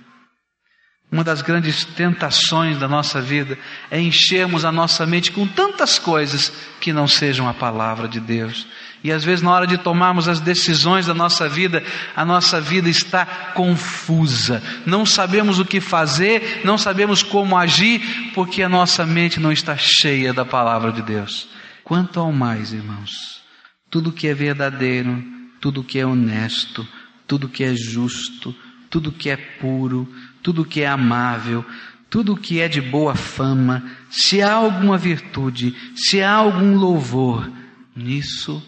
Uma 1.10 1.24
das 1.24 1.40
grandes 1.40 1.86
tentações 1.86 2.78
da 2.78 2.86
nossa 2.86 3.20
vida 3.20 3.58
é 3.90 3.98
enchermos 3.98 4.64
a 4.64 4.70
nossa 4.70 5.06
mente 5.06 5.32
com 5.32 5.46
tantas 5.46 5.98
coisas 5.98 6.52
que 6.80 6.92
não 6.92 7.08
sejam 7.08 7.48
a 7.48 7.54
palavra 7.54 8.06
de 8.06 8.20
Deus. 8.20 8.66
E 9.02 9.10
às 9.10 9.24
vezes, 9.24 9.42
na 9.42 9.52
hora 9.52 9.66
de 9.66 9.78
tomarmos 9.78 10.28
as 10.28 10.40
decisões 10.40 11.06
da 11.06 11.14
nossa 11.14 11.48
vida, 11.48 11.82
a 12.14 12.24
nossa 12.24 12.60
vida 12.60 12.90
está 12.90 13.24
confusa. 13.54 14.62
Não 14.84 15.06
sabemos 15.06 15.58
o 15.58 15.64
que 15.64 15.80
fazer, 15.80 16.60
não 16.64 16.76
sabemos 16.76 17.22
como 17.22 17.56
agir, 17.56 18.32
porque 18.34 18.62
a 18.62 18.68
nossa 18.68 19.06
mente 19.06 19.40
não 19.40 19.52
está 19.52 19.76
cheia 19.78 20.34
da 20.34 20.44
palavra 20.44 20.92
de 20.92 21.00
Deus. 21.00 21.48
Quanto 21.84 22.20
ao 22.20 22.32
mais, 22.32 22.72
irmãos, 22.72 23.40
tudo 23.88 24.12
que 24.12 24.28
é 24.28 24.34
verdadeiro, 24.34 25.24
tudo 25.60 25.84
que 25.84 25.98
é 25.98 26.04
honesto, 26.04 26.86
tudo 27.26 27.48
que 27.48 27.64
é 27.64 27.74
justo, 27.74 28.54
tudo 28.90 29.12
que 29.12 29.30
é 29.30 29.36
puro, 29.36 30.12
tudo 30.48 30.64
que 30.64 30.80
é 30.80 30.86
amável, 30.86 31.62
tudo 32.08 32.34
que 32.34 32.58
é 32.58 32.68
de 32.68 32.80
boa 32.80 33.14
fama, 33.14 33.84
se 34.10 34.40
há 34.40 34.54
alguma 34.54 34.96
virtude, 34.96 35.76
se 35.94 36.22
há 36.22 36.32
algum 36.32 36.74
louvor, 36.74 37.52
nisso 37.94 38.66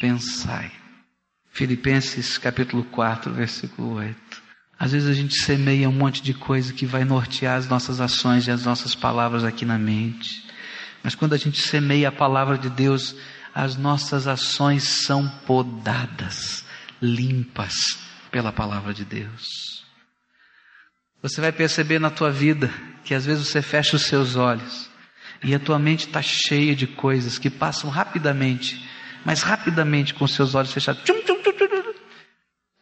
pensai. 0.00 0.72
Filipenses 1.50 2.38
capítulo 2.38 2.84
4, 2.84 3.34
versículo 3.34 3.96
8. 3.96 4.16
Às 4.78 4.92
vezes 4.92 5.10
a 5.10 5.12
gente 5.12 5.34
semeia 5.34 5.90
um 5.90 5.92
monte 5.92 6.22
de 6.22 6.32
coisa 6.32 6.72
que 6.72 6.86
vai 6.86 7.04
nortear 7.04 7.58
as 7.58 7.68
nossas 7.68 8.00
ações 8.00 8.46
e 8.46 8.50
as 8.50 8.64
nossas 8.64 8.94
palavras 8.94 9.44
aqui 9.44 9.66
na 9.66 9.76
mente. 9.76 10.42
Mas 11.02 11.14
quando 11.14 11.34
a 11.34 11.38
gente 11.38 11.60
semeia 11.60 12.08
a 12.08 12.12
palavra 12.12 12.56
de 12.56 12.70
Deus, 12.70 13.14
as 13.54 13.76
nossas 13.76 14.26
ações 14.26 14.84
são 14.84 15.28
podadas, 15.46 16.64
limpas 17.02 17.98
pela 18.30 18.50
palavra 18.50 18.94
de 18.94 19.04
Deus. 19.04 19.79
Você 21.22 21.40
vai 21.40 21.52
perceber 21.52 21.98
na 21.98 22.10
tua 22.10 22.30
vida 22.30 22.72
que 23.04 23.14
às 23.14 23.26
vezes 23.26 23.46
você 23.48 23.60
fecha 23.60 23.96
os 23.96 24.02
seus 24.02 24.36
olhos 24.36 24.88
e 25.44 25.54
a 25.54 25.58
tua 25.58 25.78
mente 25.78 26.06
está 26.06 26.22
cheia 26.22 26.74
de 26.74 26.86
coisas 26.86 27.38
que 27.38 27.50
passam 27.50 27.90
rapidamente, 27.90 28.88
mas 29.24 29.42
rapidamente 29.42 30.14
com 30.14 30.24
os 30.24 30.34
seus 30.34 30.54
olhos 30.54 30.72
fechados. 30.72 31.02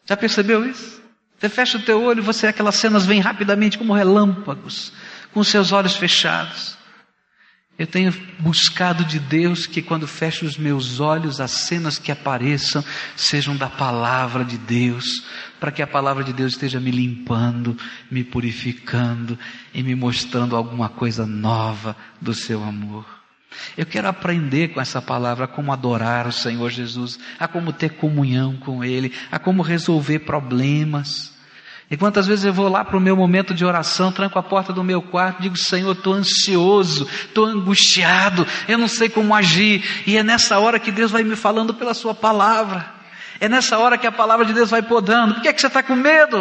Já 0.07 0.17
percebeu 0.17 0.65
isso? 0.69 1.03
Você 1.39 1.49
fecha 1.49 1.79
o 1.79 1.83
teu 1.83 2.03
olho 2.03 2.23
você 2.23 2.47
aquelas 2.47 2.77
cenas 2.77 3.05
vêm 3.05 3.21
rapidamente 3.21 3.77
como 3.77 3.93
relâmpagos, 3.93 4.93
com 5.33 5.41
os 5.41 5.49
seus 5.49 5.73
olhos 5.73 5.97
fechados. 5.97 6.78
Eu 7.79 7.87
tenho 7.87 8.13
buscado 8.41 9.05
de 9.05 9.21
Deus 9.21 9.65
que 9.65 9.81
quando 9.81 10.09
fecho 10.09 10.45
os 10.45 10.59
meus 10.59 10.99
olhos, 10.99 11.41
as 11.41 11.53
cenas 11.53 11.97
que 11.97 12.11
apareçam 12.11 12.85
sejam 13.15 13.57
da 13.57 13.69
palavra 13.69 14.45
de 14.45 14.59
Deus, 14.59 15.25
para 15.61 15.71
que 15.71 15.81
a 15.81 15.87
palavra 15.87 16.25
de 16.25 16.33
Deus 16.33 16.55
esteja 16.55 16.81
me 16.81 16.91
limpando, 16.91 17.79
me 18.11 18.25
purificando 18.25 19.39
e 19.73 19.81
me 19.81 19.95
mostrando 19.95 20.57
alguma 20.57 20.89
coisa 20.89 21.25
nova 21.25 21.97
do 22.21 22.35
seu 22.35 22.65
amor. 22.65 23.07
Eu 23.77 23.87
quero 23.87 24.09
aprender 24.09 24.69
com 24.69 24.81
essa 24.81 25.01
palavra 25.01 25.45
a 25.45 25.49
como 25.49 25.73
adorar 25.73 26.27
o 26.27 26.33
Senhor 26.33 26.71
Jesus, 26.71 27.17
a 27.39 27.47
como 27.47 27.73
ter 27.73 27.91
comunhão 27.91 28.57
com 28.57 28.83
Ele, 28.83 29.13
a 29.31 29.39
como 29.39 29.63
resolver 29.63 30.21
problemas. 30.21 31.38
E 31.91 31.97
quantas 31.97 32.27
vezes 32.27 32.45
eu 32.45 32.53
vou 32.53 32.69
lá 32.69 32.85
para 32.85 32.99
o 32.99 33.01
meu 33.01 33.17
momento 33.17 33.55
de 33.55 33.65
oração, 33.65 34.13
tranco 34.13 34.39
a 34.39 34.43
porta 34.43 34.73
do 34.73 34.85
meu 34.85 35.01
quarto, 35.01 35.41
digo, 35.41 35.57
Senhor, 35.57 35.93
estou 35.93 36.13
ansioso, 36.13 37.09
estou 37.25 37.47
angustiado, 37.47 38.47
eu 38.69 38.77
não 38.77 38.89
sei 38.89 39.09
como 39.09 39.35
agir. 39.35 39.83
E 40.07 40.17
é 40.17 40.23
nessa 40.23 40.59
hora 40.59 40.79
que 40.79 40.93
Deus 40.93 41.11
vai 41.11 41.23
me 41.23 41.35
falando 41.35 41.73
pela 41.73 41.95
Sua 41.95 42.15
palavra. 42.15 42.93
É 43.41 43.49
nessa 43.49 43.79
hora 43.79 43.97
que 43.97 44.07
a 44.07 44.13
palavra 44.13 44.45
de 44.45 44.53
Deus 44.53 44.71
vai 44.71 44.83
podando. 44.83 45.35
Por 45.35 45.43
que, 45.43 45.49
é 45.49 45.53
que 45.53 45.61
você 45.61 45.69
está 45.69 45.83
com 45.83 45.95
medo? 45.95 46.39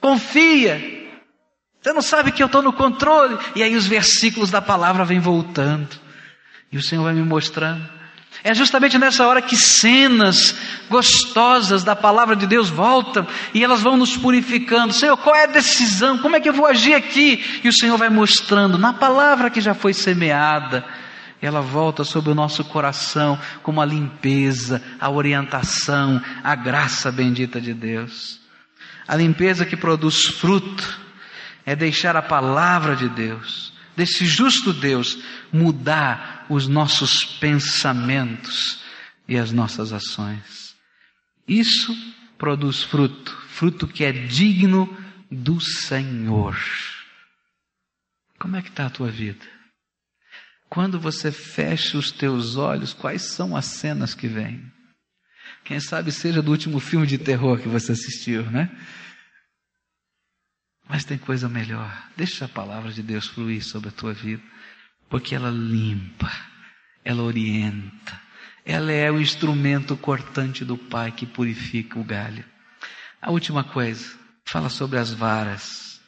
Confia. 0.00 0.78
Você 1.80 1.92
não 1.92 2.02
sabe 2.02 2.30
que 2.30 2.42
eu 2.42 2.46
estou 2.46 2.62
no 2.62 2.72
controle. 2.72 3.38
E 3.56 3.62
aí 3.62 3.74
os 3.74 3.86
versículos 3.86 4.50
da 4.50 4.60
palavra 4.60 5.04
vêm 5.04 5.18
voltando. 5.18 5.98
E 6.70 6.76
o 6.76 6.82
Senhor 6.82 7.02
vai 7.02 7.14
me 7.14 7.22
mostrando. 7.22 7.95
É 8.44 8.54
justamente 8.54 8.98
nessa 8.98 9.26
hora 9.26 9.42
que 9.42 9.56
cenas 9.56 10.54
gostosas 10.88 11.82
da 11.82 11.96
palavra 11.96 12.36
de 12.36 12.46
Deus 12.46 12.68
voltam 12.68 13.26
e 13.52 13.64
elas 13.64 13.82
vão 13.82 13.96
nos 13.96 14.16
purificando. 14.16 14.92
Senhor, 14.92 15.16
qual 15.16 15.34
é 15.34 15.44
a 15.44 15.48
decisão? 15.48 16.18
Como 16.18 16.36
é 16.36 16.40
que 16.40 16.48
eu 16.48 16.52
vou 16.52 16.66
agir 16.66 16.94
aqui? 16.94 17.60
E 17.64 17.68
o 17.68 17.72
Senhor 17.72 17.96
vai 17.96 18.08
mostrando 18.08 18.78
na 18.78 18.92
palavra 18.92 19.50
que 19.50 19.60
já 19.60 19.74
foi 19.74 19.92
semeada. 19.92 20.84
Ela 21.40 21.60
volta 21.60 22.04
sobre 22.04 22.30
o 22.30 22.34
nosso 22.34 22.64
coração 22.64 23.38
como 23.62 23.80
a 23.80 23.84
limpeza, 23.84 24.82
a 24.98 25.10
orientação, 25.10 26.22
a 26.42 26.54
graça 26.54 27.12
bendita 27.12 27.60
de 27.60 27.74
Deus. 27.74 28.40
A 29.06 29.14
limpeza 29.14 29.64
que 29.64 29.76
produz 29.76 30.24
fruto 30.26 31.00
é 31.64 31.76
deixar 31.76 32.16
a 32.16 32.22
palavra 32.22 32.96
de 32.96 33.08
Deus, 33.08 33.72
desse 33.96 34.24
justo 34.24 34.72
Deus, 34.72 35.18
mudar 35.52 36.35
os 36.48 36.68
nossos 36.68 37.24
pensamentos 37.24 38.82
e 39.28 39.36
as 39.36 39.52
nossas 39.52 39.92
ações. 39.92 40.74
Isso 41.46 41.94
produz 42.38 42.82
fruto, 42.82 43.32
fruto 43.48 43.86
que 43.86 44.04
é 44.04 44.12
digno 44.12 44.88
do 45.30 45.60
Senhor. 45.60 46.56
Como 48.38 48.56
é 48.56 48.62
que 48.62 48.68
está 48.68 48.86
a 48.86 48.90
tua 48.90 49.10
vida? 49.10 49.44
Quando 50.68 51.00
você 51.00 51.30
fecha 51.32 51.96
os 51.96 52.10
teus 52.10 52.56
olhos, 52.56 52.92
quais 52.92 53.22
são 53.22 53.56
as 53.56 53.66
cenas 53.66 54.14
que 54.14 54.26
vêm? 54.26 54.70
Quem 55.64 55.80
sabe 55.80 56.12
seja 56.12 56.42
do 56.42 56.50
último 56.50 56.80
filme 56.80 57.06
de 57.06 57.18
terror 57.18 57.58
que 57.58 57.68
você 57.68 57.92
assistiu, 57.92 58.48
né? 58.50 58.70
Mas 60.88 61.04
tem 61.04 61.18
coisa 61.18 61.48
melhor. 61.48 61.90
Deixa 62.16 62.44
a 62.44 62.48
palavra 62.48 62.92
de 62.92 63.02
Deus 63.02 63.26
fluir 63.26 63.64
sobre 63.64 63.88
a 63.88 63.92
tua 63.92 64.12
vida 64.12 64.42
porque 65.08 65.34
ela 65.34 65.50
limpa, 65.50 66.30
ela 67.04 67.22
orienta, 67.22 68.20
ela 68.64 68.90
é 68.90 69.10
o 69.10 69.20
instrumento 69.20 69.96
cortante 69.96 70.64
do 70.64 70.76
Pai 70.76 71.12
que 71.12 71.24
purifica 71.24 71.98
o 71.98 72.04
galho. 72.04 72.44
A 73.22 73.30
última 73.30 73.62
coisa, 73.62 74.14
fala 74.44 74.68
sobre 74.68 74.98
as 74.98 75.12
varas. 75.12 76.00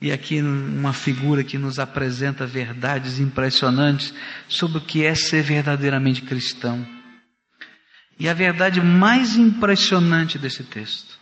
E 0.00 0.12
aqui 0.12 0.40
uma 0.40 0.92
figura 0.92 1.42
que 1.42 1.58
nos 1.58 1.78
apresenta 1.78 2.46
verdades 2.46 3.18
impressionantes 3.18 4.14
sobre 4.48 4.78
o 4.78 4.80
que 4.80 5.04
é 5.04 5.14
ser 5.14 5.42
verdadeiramente 5.42 6.22
cristão. 6.22 6.86
E 8.18 8.28
a 8.28 8.34
verdade 8.34 8.80
mais 8.80 9.36
impressionante 9.36 10.38
desse 10.38 10.64
texto 10.64 11.18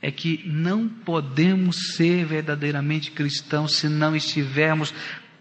é 0.00 0.10
que 0.10 0.42
não 0.46 0.88
podemos 0.88 1.94
ser 1.94 2.24
verdadeiramente 2.24 3.10
cristãos 3.10 3.76
se 3.76 3.88
não 3.88 4.14
estivermos 4.14 4.92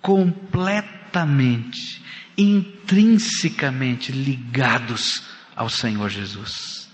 completamente, 0.06 2.00
intrinsecamente 2.38 4.12
ligados 4.12 5.24
ao 5.56 5.68
Senhor 5.68 6.10
Jesus. 6.10 6.88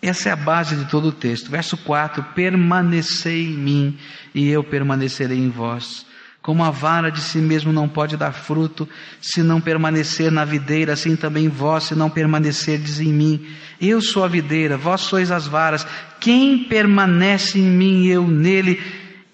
Essa 0.00 0.30
é 0.30 0.32
a 0.32 0.36
base 0.36 0.74
de 0.74 0.86
todo 0.86 1.08
o 1.08 1.12
texto. 1.12 1.50
Verso 1.50 1.76
4: 1.76 2.22
Permanecei 2.34 3.48
em 3.48 3.58
mim 3.58 3.98
e 4.34 4.48
eu 4.48 4.64
permanecerei 4.64 5.36
em 5.36 5.50
vós. 5.50 6.06
Como 6.40 6.64
a 6.64 6.70
vara 6.70 7.10
de 7.10 7.20
si 7.20 7.38
mesmo 7.38 7.72
não 7.74 7.88
pode 7.88 8.16
dar 8.16 8.32
fruto 8.32 8.88
se 9.20 9.42
não 9.42 9.60
permanecer 9.60 10.30
na 10.30 10.44
videira, 10.44 10.94
assim 10.94 11.14
também 11.14 11.48
vós, 11.48 11.84
se 11.84 11.94
não 11.94 12.08
permanecerdes 12.08 13.00
em 13.00 13.12
mim. 13.12 13.46
Eu 13.78 14.00
sou 14.00 14.24
a 14.24 14.28
videira, 14.28 14.78
vós 14.78 15.02
sois 15.02 15.30
as 15.30 15.46
varas. 15.46 15.86
Quem 16.20 16.64
permanece 16.64 17.58
em 17.58 17.68
mim 17.68 18.04
e 18.04 18.08
eu 18.08 18.26
nele, 18.26 18.80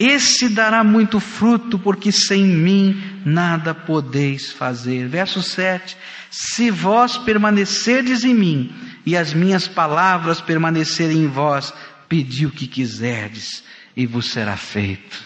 esse 0.04 0.48
dará 0.48 0.82
muito 0.82 1.20
fruto, 1.20 1.78
porque 1.78 2.10
sem 2.10 2.44
mim 2.44 3.22
nada 3.24 3.72
podeis 3.72 4.50
fazer. 4.50 5.06
Verso 5.06 5.42
7: 5.42 5.96
Se 6.30 6.70
vós 6.70 7.16
permanecerdes 7.18 8.24
em 8.24 8.34
mim 8.34 8.74
e 9.06 9.16
as 9.16 9.32
minhas 9.32 9.68
palavras 9.68 10.40
permanecerem 10.40 11.18
em 11.18 11.28
vós, 11.28 11.72
pedi 12.08 12.46
o 12.46 12.50
que 12.50 12.66
quiserdes 12.66 13.62
e 13.96 14.04
vos 14.04 14.30
será 14.30 14.56
feito. 14.56 15.24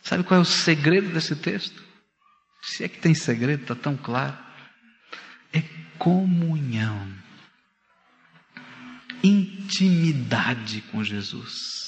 Sabe 0.00 0.22
qual 0.22 0.38
é 0.38 0.42
o 0.42 0.46
segredo 0.46 1.08
desse 1.08 1.34
texto? 1.34 1.82
Se 2.62 2.84
é 2.84 2.88
que 2.88 2.98
tem 2.98 3.14
segredo, 3.14 3.62
está 3.62 3.74
tão 3.74 3.96
claro. 3.96 4.36
É 5.52 5.62
comunhão, 5.98 7.08
intimidade 9.22 10.82
com 10.92 11.02
Jesus. 11.02 11.83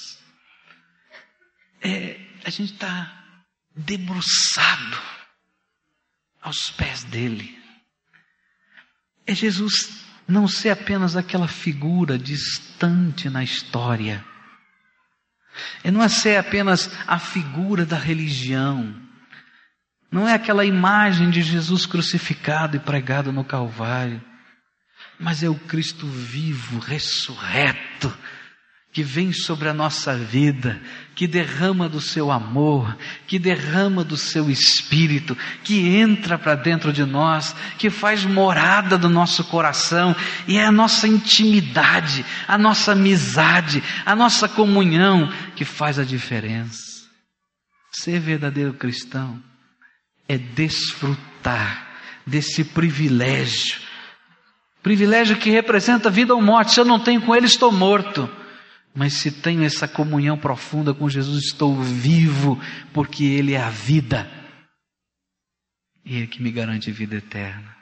É, 1.87 2.19
a 2.45 2.51
gente 2.51 2.73
está 2.73 3.13
debruçado 3.77 4.99
aos 6.43 6.69
pés 6.71 7.05
dele. 7.05 7.57
É 9.25 9.33
Jesus 9.33 10.05
não 10.27 10.49
ser 10.49 10.71
apenas 10.71 11.15
aquela 11.15 11.47
figura 11.47 12.19
distante 12.19 13.31
na 13.31 13.45
história. 13.45 14.25
É 15.85 15.91
não 15.93 16.03
é 16.03 16.09
ser 16.09 16.39
apenas 16.39 16.91
a 17.07 17.21
figura 17.21 17.87
da 17.87 17.97
religião. 17.97 19.01
Não 20.11 20.29
é 20.29 20.35
aquela 20.35 20.65
imagem 20.65 21.31
de 21.31 21.41
Jesus 21.41 21.87
crucificado 21.87 22.77
e 22.77 22.81
pregado 22.81 23.31
no 23.31 23.45
Calvário. 23.45 24.21
Mas 25.21 25.41
é 25.45 25.49
o 25.49 25.55
Cristo 25.55 26.05
vivo, 26.05 26.81
ressurreto, 26.81 28.13
que 28.97 29.03
vem 29.03 29.31
sobre 29.31 29.69
a 29.69 29.75
nossa 29.75 30.17
vida, 30.17 30.81
que 31.15 31.27
derrama 31.27 31.87
do 31.87 32.01
seu 32.01 32.33
amor, 32.33 32.97
que 33.27 33.39
derrama 33.39 34.03
do 34.03 34.17
seu 34.17 34.49
espírito, 34.49 35.37
que 35.63 35.87
entra 35.99 36.39
para 36.39 36.55
dentro 36.55 36.91
de 36.95 37.05
nós, 37.05 37.55
que 37.77 37.91
faz 37.91 38.25
morada 38.25 38.97
do 38.97 39.11
nosso 39.11 39.45
coração, 39.45 40.17
e 40.49 40.57
é 40.57 40.65
a 40.65 40.73
nossa 40.73 41.07
intimidade, 41.07 42.25
a 42.49 42.57
nossa 42.57 42.93
amizade, 42.93 43.83
a 44.07 44.17
nossa 44.17 44.49
comunhão 44.49 45.31
que 45.55 45.67
faz 45.67 45.99
a 45.99 46.03
diferença. 46.03 47.05
Ser 47.93 48.19
verdadeiro 48.19 48.73
cristão 48.73 49.43
é 50.27 50.39
desfrutar 50.39 51.87
desse 52.27 52.65
privilégio, 52.65 53.79
privilégio 54.83 55.37
que 55.37 55.51
representa 55.51 56.09
vida 56.09 56.35
ou 56.35 56.41
morte. 56.41 56.73
Se 56.73 56.81
eu 56.81 56.85
não 56.87 56.99
tenho 56.99 57.21
com 57.21 57.37
ele, 57.37 57.45
estou 57.45 57.71
morto. 57.71 58.27
Mas 58.97 59.13
se 59.13 59.31
tenho 59.31 59.63
essa 59.63 59.87
comunhão 59.87 60.39
profunda 60.39 60.95
com 60.95 61.09
Jesus, 61.09 61.45
estou 61.45 61.79
vivo, 61.83 62.59
porque 62.95 63.25
Ele 63.25 63.53
é 63.53 63.61
a 63.61 63.69
vida. 63.69 64.27
E 66.03 66.17
Ele 66.17 66.27
que 66.27 66.43
me 66.43 66.51
garante 66.51 66.91
vida 66.91 67.17
eterna. 67.17 67.77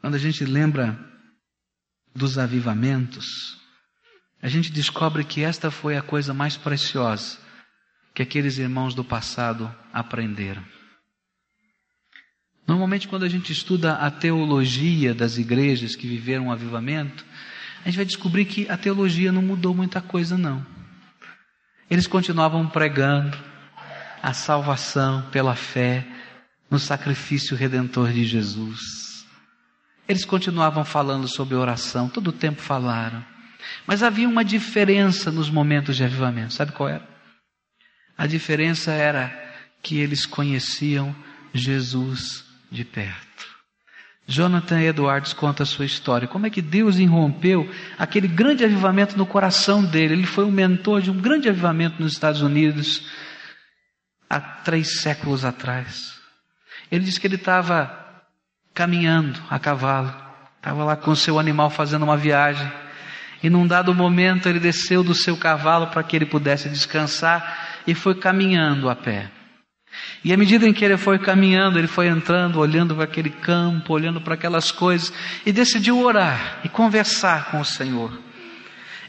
Quando 0.00 0.14
a 0.14 0.18
gente 0.18 0.44
lembra 0.44 0.96
dos 2.14 2.38
avivamentos, 2.38 3.26
a 4.40 4.48
gente 4.48 4.70
descobre 4.70 5.24
que 5.24 5.42
esta 5.42 5.68
foi 5.70 5.96
a 5.96 6.02
coisa 6.02 6.32
mais 6.32 6.56
preciosa 6.56 7.38
que 8.14 8.22
aqueles 8.22 8.58
irmãos 8.58 8.94
do 8.94 9.04
passado 9.04 9.74
aprenderam. 9.92 10.64
Normalmente, 12.66 13.08
quando 13.08 13.24
a 13.24 13.28
gente 13.28 13.52
estuda 13.52 13.94
a 13.94 14.10
teologia 14.10 15.12
das 15.12 15.38
igrejas 15.38 15.96
que 15.96 16.06
viveram 16.06 16.48
o 16.48 16.52
avivamento, 16.52 17.24
a 17.82 17.88
gente 17.88 17.96
vai 17.96 18.04
descobrir 18.04 18.44
que 18.44 18.68
a 18.70 18.76
teologia 18.76 19.32
não 19.32 19.42
mudou 19.42 19.74
muita 19.74 20.00
coisa, 20.00 20.38
não. 20.38 20.64
Eles 21.90 22.06
continuavam 22.06 22.66
pregando 22.68 23.36
a 24.22 24.32
salvação 24.32 25.22
pela 25.30 25.54
fé 25.54 26.06
no 26.70 26.78
sacrifício 26.78 27.56
redentor 27.56 28.12
de 28.12 28.24
Jesus. 28.24 29.26
Eles 30.08 30.24
continuavam 30.24 30.84
falando 30.84 31.28
sobre 31.28 31.54
oração, 31.54 32.08
todo 32.08 32.28
o 32.28 32.32
tempo 32.32 32.62
falaram. 32.62 33.24
Mas 33.86 34.02
havia 34.02 34.28
uma 34.28 34.44
diferença 34.44 35.30
nos 35.30 35.50
momentos 35.50 35.96
de 35.96 36.04
avivamento. 36.04 36.54
Sabe 36.54 36.72
qual 36.72 36.88
era? 36.88 37.06
A 38.16 38.26
diferença 38.26 38.92
era 38.92 39.32
que 39.82 39.98
eles 39.98 40.24
conheciam 40.24 41.14
Jesus 41.52 42.44
de 42.70 42.84
perto. 42.84 43.51
Jonathan 44.26 44.80
Edwards 44.80 45.32
conta 45.32 45.64
a 45.64 45.66
sua 45.66 45.84
história. 45.84 46.28
Como 46.28 46.46
é 46.46 46.50
que 46.50 46.62
Deus 46.62 46.96
irrompeu 46.96 47.68
aquele 47.98 48.28
grande 48.28 48.64
avivamento 48.64 49.16
no 49.18 49.26
coração 49.26 49.84
dele? 49.84 50.14
Ele 50.14 50.26
foi 50.26 50.44
um 50.44 50.50
mentor 50.50 51.02
de 51.02 51.10
um 51.10 51.20
grande 51.20 51.48
avivamento 51.48 52.00
nos 52.00 52.12
Estados 52.12 52.40
Unidos 52.40 53.04
há 54.30 54.40
três 54.40 55.00
séculos 55.00 55.44
atrás. 55.44 56.14
Ele 56.90 57.04
disse 57.04 57.20
que 57.20 57.26
ele 57.26 57.34
estava 57.34 58.22
caminhando 58.72 59.40
a 59.50 59.58
cavalo, 59.58 60.14
estava 60.56 60.84
lá 60.84 60.96
com 60.96 61.14
seu 61.14 61.38
animal 61.38 61.68
fazendo 61.68 62.04
uma 62.04 62.16
viagem. 62.16 62.70
E 63.42 63.50
num 63.50 63.66
dado 63.66 63.92
momento 63.92 64.48
ele 64.48 64.60
desceu 64.60 65.02
do 65.02 65.14
seu 65.14 65.36
cavalo 65.36 65.88
para 65.88 66.02
que 66.02 66.14
ele 66.14 66.26
pudesse 66.26 66.68
descansar 66.68 67.82
e 67.86 67.94
foi 67.94 68.14
caminhando 68.14 68.88
a 68.88 68.94
pé. 68.94 69.30
E 70.24 70.32
à 70.32 70.36
medida 70.36 70.66
em 70.66 70.72
que 70.72 70.84
ele 70.84 70.96
foi 70.96 71.18
caminhando, 71.18 71.78
ele 71.78 71.88
foi 71.88 72.06
entrando, 72.06 72.58
olhando 72.58 72.94
para 72.94 73.04
aquele 73.04 73.30
campo, 73.30 73.92
olhando 73.92 74.20
para 74.20 74.34
aquelas 74.34 74.70
coisas, 74.70 75.12
e 75.44 75.52
decidiu 75.52 75.98
orar 76.00 76.60
e 76.64 76.68
conversar 76.68 77.50
com 77.50 77.60
o 77.60 77.64
Senhor. 77.64 78.12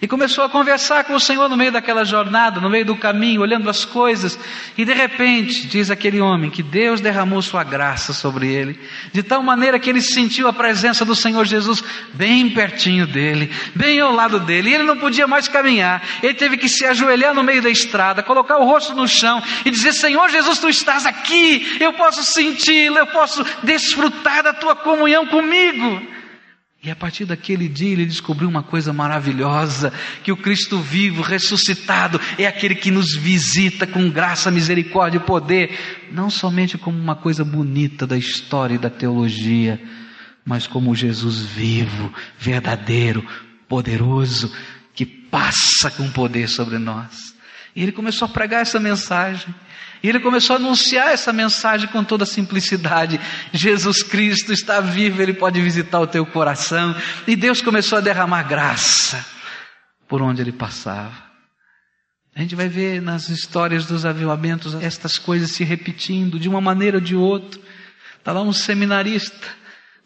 E 0.04 0.08
começou 0.08 0.44
a 0.44 0.50
conversar 0.50 1.06
com 1.06 1.14
o 1.14 1.20
Senhor 1.20 1.48
no 1.48 1.56
meio 1.56 1.72
daquela 1.72 2.04
jornada, 2.04 2.60
no 2.60 2.70
meio 2.70 2.84
do 2.84 2.94
caminho, 2.94 3.40
olhando 3.40 3.70
as 3.70 3.86
coisas. 3.86 4.38
E 4.78 4.84
de 4.84 4.92
repente, 4.92 5.66
diz 5.66 5.90
aquele 5.90 6.20
homem, 6.20 6.52
que 6.52 6.62
Deus 6.62 7.00
derramou 7.00 7.42
sua 7.42 7.64
graça 7.64 8.12
sobre 8.12 8.54
ele, 8.54 8.78
de 9.14 9.24
tal 9.24 9.42
maneira 9.42 9.80
que 9.80 9.90
ele 9.90 10.02
sentiu 10.02 10.50
a 10.50 10.52
presença 10.52 11.06
do 11.06 11.16
Senhor 11.16 11.46
Jesus 11.46 11.82
bem 12.14 12.50
pertinho 12.50 13.08
dele, 13.08 13.50
bem 13.74 14.02
ao 14.02 14.12
lado 14.12 14.42
dele. 14.42 14.72
E 14.72 14.74
ele 14.74 14.84
não 14.84 14.98
podia 14.98 15.26
mais 15.26 15.48
caminhar. 15.48 16.04
Ele 16.22 16.34
teve 16.34 16.58
que 16.58 16.68
se 16.68 16.86
ajoelhar 16.86 17.34
no 17.34 17.42
meio 17.42 17.62
da 17.62 17.70
estrada, 17.70 18.22
colocar 18.22 18.58
o 18.58 18.66
rosto 18.66 18.94
no 18.94 19.08
chão 19.08 19.42
e 19.64 19.72
dizer: 19.72 19.94
Senhor 19.94 20.30
Jesus, 20.30 20.60
tu 20.60 20.68
estás 20.68 21.06
aqui, 21.06 21.78
eu 21.80 21.94
posso 21.94 22.26
senti-lo, 22.26 22.98
eu 22.98 23.08
posso 23.08 23.42
desfrutar 23.64 24.44
da 24.44 24.52
tua 24.52 24.76
comunhão 24.76 25.26
comigo. 25.28 26.12
E 26.86 26.92
a 26.92 26.96
partir 26.98 27.24
daquele 27.24 27.70
dia 27.70 27.94
ele 27.94 28.06
descobriu 28.06 28.50
uma 28.50 28.62
coisa 28.62 28.92
maravilhosa: 28.92 29.94
que 30.22 30.34
o 30.34 30.38
Cristo 30.38 30.82
vivo, 30.82 31.22
ressuscitado, 31.22 32.20
é 32.38 32.46
aquele 32.46 32.76
que 32.76 32.92
nos 32.92 33.16
visita 33.16 33.88
com 33.88 34.10
graça, 34.10 34.52
misericórdia 34.52 35.18
e 35.18 35.22
poder, 35.22 36.10
não 36.12 36.30
somente 36.30 36.78
como 36.78 37.00
uma 37.00 37.16
coisa 37.16 37.46
bonita 37.46 38.06
da 38.06 38.18
história 38.18 38.76
e 38.76 38.78
da 38.78 38.90
teologia, 38.90 39.82
mas 40.44 40.68
como 40.68 40.94
Jesus 40.94 41.40
vivo, 41.40 42.14
verdadeiro, 42.38 43.26
poderoso, 43.66 44.54
que 44.94 45.06
passa 45.06 45.90
com 45.90 46.12
poder 46.12 46.50
sobre 46.50 46.78
nós. 46.78 47.34
E 47.74 47.82
ele 47.82 47.94
começou 47.94 48.26
a 48.26 48.30
pregar 48.30 48.62
essa 48.62 48.80
mensagem. 48.80 49.56
E 50.04 50.10
ele 50.10 50.20
começou 50.20 50.56
a 50.56 50.60
anunciar 50.60 51.14
essa 51.14 51.32
mensagem 51.32 51.88
com 51.88 52.04
toda 52.04 52.26
simplicidade. 52.26 53.18
Jesus 53.54 54.04
Cristo 54.04 54.52
está 54.52 54.82
vivo, 54.82 55.22
ele 55.22 55.34
pode 55.34 55.62
visitar 55.62 56.02
o 56.02 56.08
teu 56.08 56.26
coração. 56.26 56.94
E 57.26 57.38
Deus 57.38 57.62
começou 57.62 57.98
a 57.98 58.02
derramar 58.02 58.44
graça 58.44 59.26
por 60.06 60.22
onde 60.22 60.42
ele 60.42 60.52
passava. 60.52 61.24
A 62.36 62.42
gente 62.42 62.54
vai 62.54 62.68
ver 62.68 63.02
nas 63.02 63.30
histórias 63.30 63.86
dos 63.86 64.06
avivamentos 64.06 64.76
estas 64.76 65.18
coisas 65.18 65.52
se 65.52 65.64
repetindo 65.64 66.38
de 66.38 66.50
uma 66.50 66.60
maneira 66.60 66.98
ou 66.98 67.04
de 67.04 67.16
outra. 67.16 67.62
Está 68.18 68.34
lá 68.34 68.42
um 68.42 68.52
seminarista 68.52 69.48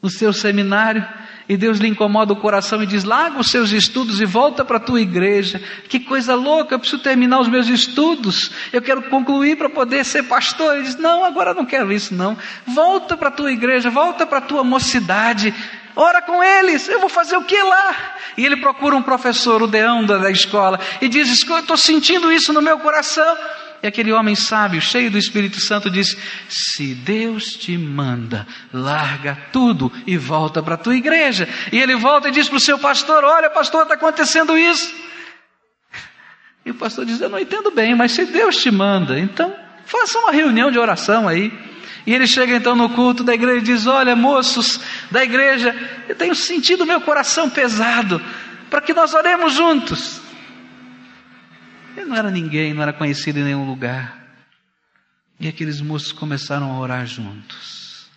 no 0.01 0.09
seu 0.11 0.31
seminário 0.31 1.07
e 1.49 1.55
Deus 1.55 1.77
lhe 1.77 1.87
incomoda 1.87 2.33
o 2.33 2.35
coração 2.35 2.83
e 2.83 2.85
diz: 2.85 3.03
larga 3.03 3.39
os 3.39 3.49
seus 3.49 3.71
estudos 3.71 4.19
e 4.19 4.25
volta 4.25 4.65
para 4.65 4.77
a 4.77 4.81
tua 4.81 4.99
igreja. 4.99 5.61
Que 5.87 5.99
coisa 5.99 6.35
louca, 6.35 6.75
eu 6.75 6.79
preciso 6.79 7.01
terminar 7.01 7.39
os 7.39 7.47
meus 7.47 7.67
estudos, 7.67 8.51
eu 8.73 8.81
quero 8.81 9.03
concluir 9.03 9.57
para 9.57 9.69
poder 9.69 10.03
ser 10.03 10.23
pastor. 10.23 10.75
Ele 10.75 10.83
diz: 10.83 10.97
não, 10.97 11.23
agora 11.23 11.53
não 11.53 11.65
quero 11.65 11.91
isso, 11.91 12.13
não. 12.13 12.37
Volta 12.65 13.15
para 13.15 13.29
a 13.29 13.31
tua 13.31 13.51
igreja, 13.51 13.89
volta 13.89 14.25
para 14.25 14.39
a 14.39 14.41
tua 14.41 14.63
mocidade, 14.63 15.53
ora 15.95 16.21
com 16.21 16.43
eles, 16.43 16.89
eu 16.89 16.99
vou 16.99 17.09
fazer 17.09 17.37
o 17.37 17.43
que 17.43 17.61
lá? 17.61 17.95
E 18.37 18.45
ele 18.45 18.57
procura 18.57 18.95
um 18.95 19.01
professor, 19.01 19.63
o 19.63 19.67
deão 19.67 20.05
da 20.05 20.29
escola, 20.29 20.79
e 21.01 21.07
diz: 21.07 21.29
estou 21.29 21.77
sentindo 21.77 22.31
isso 22.31 22.51
no 22.51 22.61
meu 22.61 22.77
coração. 22.79 23.37
E 23.81 23.87
aquele 23.87 24.11
homem 24.11 24.35
sábio, 24.35 24.81
cheio 24.81 25.11
do 25.11 25.17
Espírito 25.17 25.59
Santo, 25.59 25.89
disse: 25.89 26.17
Se 26.49 26.95
Deus 26.95 27.55
te 27.55 27.77
manda, 27.77 28.47
larga 28.73 29.37
tudo 29.51 29.91
e 30.05 30.17
volta 30.17 30.63
para 30.63 30.73
a 30.73 30.77
tua 30.77 30.95
igreja. 30.95 31.47
E 31.71 31.79
ele 31.79 31.95
volta 31.95 32.29
e 32.29 32.31
diz 32.31 32.49
para 32.49 32.57
o 32.57 32.61
seu 32.61 32.79
pastor: 32.79 33.23
Olha, 33.23 33.49
pastor, 33.49 33.83
está 33.83 33.93
acontecendo 33.93 34.57
isso. 34.57 34.93
E 36.65 36.71
o 36.71 36.75
pastor 36.75 37.05
diz: 37.05 37.21
Eu 37.21 37.29
não 37.29 37.39
entendo 37.39 37.69
bem, 37.71 37.95
mas 37.95 38.13
se 38.13 38.25
Deus 38.25 38.57
te 38.57 38.71
manda, 38.71 39.19
então 39.19 39.53
faça 39.85 40.17
uma 40.19 40.31
reunião 40.31 40.71
de 40.71 40.79
oração 40.79 41.27
aí. 41.27 41.51
E 42.05 42.13
ele 42.13 42.25
chega 42.25 42.55
então 42.55 42.75
no 42.75 42.89
culto 42.89 43.23
da 43.23 43.33
igreja 43.33 43.59
e 43.59 43.61
diz: 43.61 43.85
Olha, 43.85 44.15
moços 44.15 44.79
da 45.11 45.23
igreja, 45.23 45.75
eu 46.09 46.15
tenho 46.15 46.33
sentido 46.33 46.85
meu 46.85 47.01
coração 47.01 47.49
pesado, 47.49 48.19
para 48.69 48.81
que 48.81 48.93
nós 48.93 49.13
oremos 49.13 49.53
juntos. 49.53 50.26
Ele 51.97 52.05
não 52.05 52.15
era 52.15 52.29
ninguém, 52.29 52.75
não 52.75 52.83
era 52.83 52.93
conhecido 52.93 53.39
em 53.39 53.43
nenhum 53.43 53.67
lugar. 53.67 54.23
E 55.39 55.47
aqueles 55.47 55.81
moços 55.81 56.11
começaram 56.11 56.71
a 56.71 56.79
orar 56.79 57.07
juntos. 57.07 58.07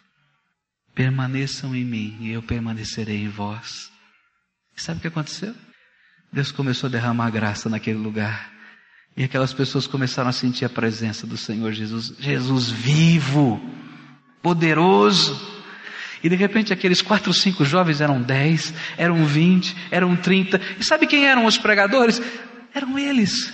Permaneçam 0.94 1.74
em 1.74 1.84
mim 1.84 2.18
e 2.20 2.30
eu 2.30 2.42
permanecerei 2.42 3.22
em 3.22 3.28
vós. 3.28 3.90
E 4.76 4.82
sabe 4.82 4.98
o 4.98 5.00
que 5.00 5.08
aconteceu? 5.08 5.54
Deus 6.30 6.52
começou 6.52 6.88
a 6.88 6.90
derramar 6.90 7.30
graça 7.30 7.70
naquele 7.70 7.98
lugar. 7.98 8.52
E 9.16 9.24
aquelas 9.24 9.54
pessoas 9.54 9.86
começaram 9.86 10.28
a 10.28 10.32
sentir 10.32 10.66
a 10.66 10.68
presença 10.68 11.26
do 11.26 11.38
Senhor 11.38 11.72
Jesus, 11.72 12.14
Jesus 12.18 12.70
vivo, 12.70 13.60
poderoso. 14.42 15.40
E 16.22 16.28
de 16.28 16.36
repente 16.36 16.70
aqueles 16.70 17.00
quatro, 17.00 17.32
cinco 17.32 17.64
jovens 17.64 18.02
eram 18.02 18.20
dez, 18.20 18.74
eram 18.98 19.24
vinte, 19.24 19.74
eram 19.90 20.14
trinta. 20.16 20.60
E 20.78 20.84
sabe 20.84 21.06
quem 21.06 21.26
eram 21.26 21.46
os 21.46 21.56
pregadores? 21.56 22.20
Eram 22.74 22.98
eles. 22.98 23.52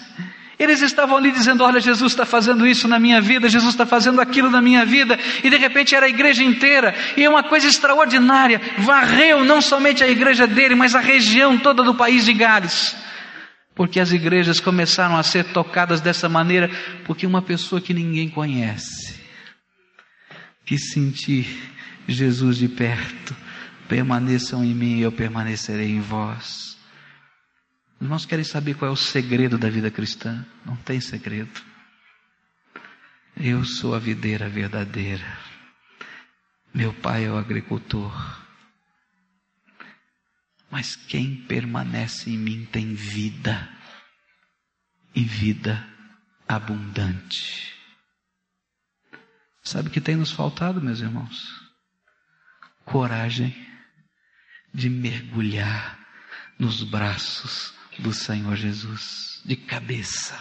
Eles 0.58 0.80
estavam 0.80 1.16
ali 1.16 1.30
dizendo: 1.30 1.62
Olha, 1.62 1.80
Jesus 1.80 2.12
está 2.12 2.24
fazendo 2.24 2.66
isso 2.66 2.88
na 2.88 2.98
minha 2.98 3.20
vida, 3.20 3.48
Jesus 3.48 3.74
está 3.74 3.84
fazendo 3.84 4.20
aquilo 4.20 4.50
na 4.50 4.62
minha 4.62 4.84
vida, 4.84 5.18
e 5.44 5.50
de 5.50 5.56
repente 5.56 5.94
era 5.94 6.06
a 6.06 6.08
igreja 6.08 6.42
inteira, 6.42 6.94
e 7.16 7.24
é 7.24 7.28
uma 7.28 7.42
coisa 7.42 7.66
extraordinária, 7.66 8.60
varreu 8.78 9.44
não 9.44 9.60
somente 9.60 10.02
a 10.02 10.08
igreja 10.08 10.46
dele, 10.46 10.74
mas 10.74 10.94
a 10.94 11.00
região 11.00 11.58
toda 11.58 11.82
do 11.82 11.94
país 11.94 12.24
de 12.24 12.32
Gales, 12.32 12.96
porque 13.74 14.00
as 14.00 14.12
igrejas 14.12 14.58
começaram 14.58 15.16
a 15.16 15.22
ser 15.22 15.44
tocadas 15.52 16.00
dessa 16.00 16.28
maneira, 16.28 16.70
porque 17.04 17.26
uma 17.26 17.42
pessoa 17.42 17.80
que 17.80 17.92
ninguém 17.92 18.30
conhece, 18.30 19.20
que 20.64 20.78
sentir 20.78 21.46
Jesus 22.08 22.56
de 22.56 22.68
perto, 22.68 23.36
permaneçam 23.88 24.64
em 24.64 24.74
mim 24.74 24.96
e 24.98 25.02
eu 25.02 25.12
permanecerei 25.12 25.90
em 25.90 26.00
vós. 26.00 26.75
Irmãos 28.00 28.26
querem 28.26 28.44
saber 28.44 28.74
qual 28.74 28.90
é 28.90 28.92
o 28.92 28.96
segredo 28.96 29.56
da 29.56 29.70
vida 29.70 29.90
cristã? 29.90 30.44
Não 30.64 30.76
tem 30.76 31.00
segredo. 31.00 31.62
Eu 33.36 33.64
sou 33.64 33.94
a 33.94 33.98
videira 33.98 34.48
verdadeira. 34.48 35.38
Meu 36.74 36.92
pai 36.92 37.24
é 37.24 37.30
o 37.30 37.38
agricultor. 37.38 38.12
Mas 40.70 40.94
quem 40.94 41.36
permanece 41.46 42.30
em 42.30 42.36
mim 42.36 42.66
tem 42.66 42.94
vida, 42.94 43.68
e 45.16 45.24
vida 45.24 45.88
abundante. 46.46 47.74
Sabe 49.64 49.88
o 49.88 49.90
que 49.90 50.00
tem 50.00 50.14
nos 50.14 50.30
faltado, 50.30 50.80
meus 50.80 51.00
irmãos? 51.00 51.48
Coragem 52.84 53.56
de 54.72 54.90
mergulhar 54.90 55.98
nos 56.58 56.84
braços 56.84 57.74
do 57.98 58.12
Senhor 58.12 58.56
Jesus, 58.56 59.40
de 59.44 59.56
cabeça. 59.56 60.36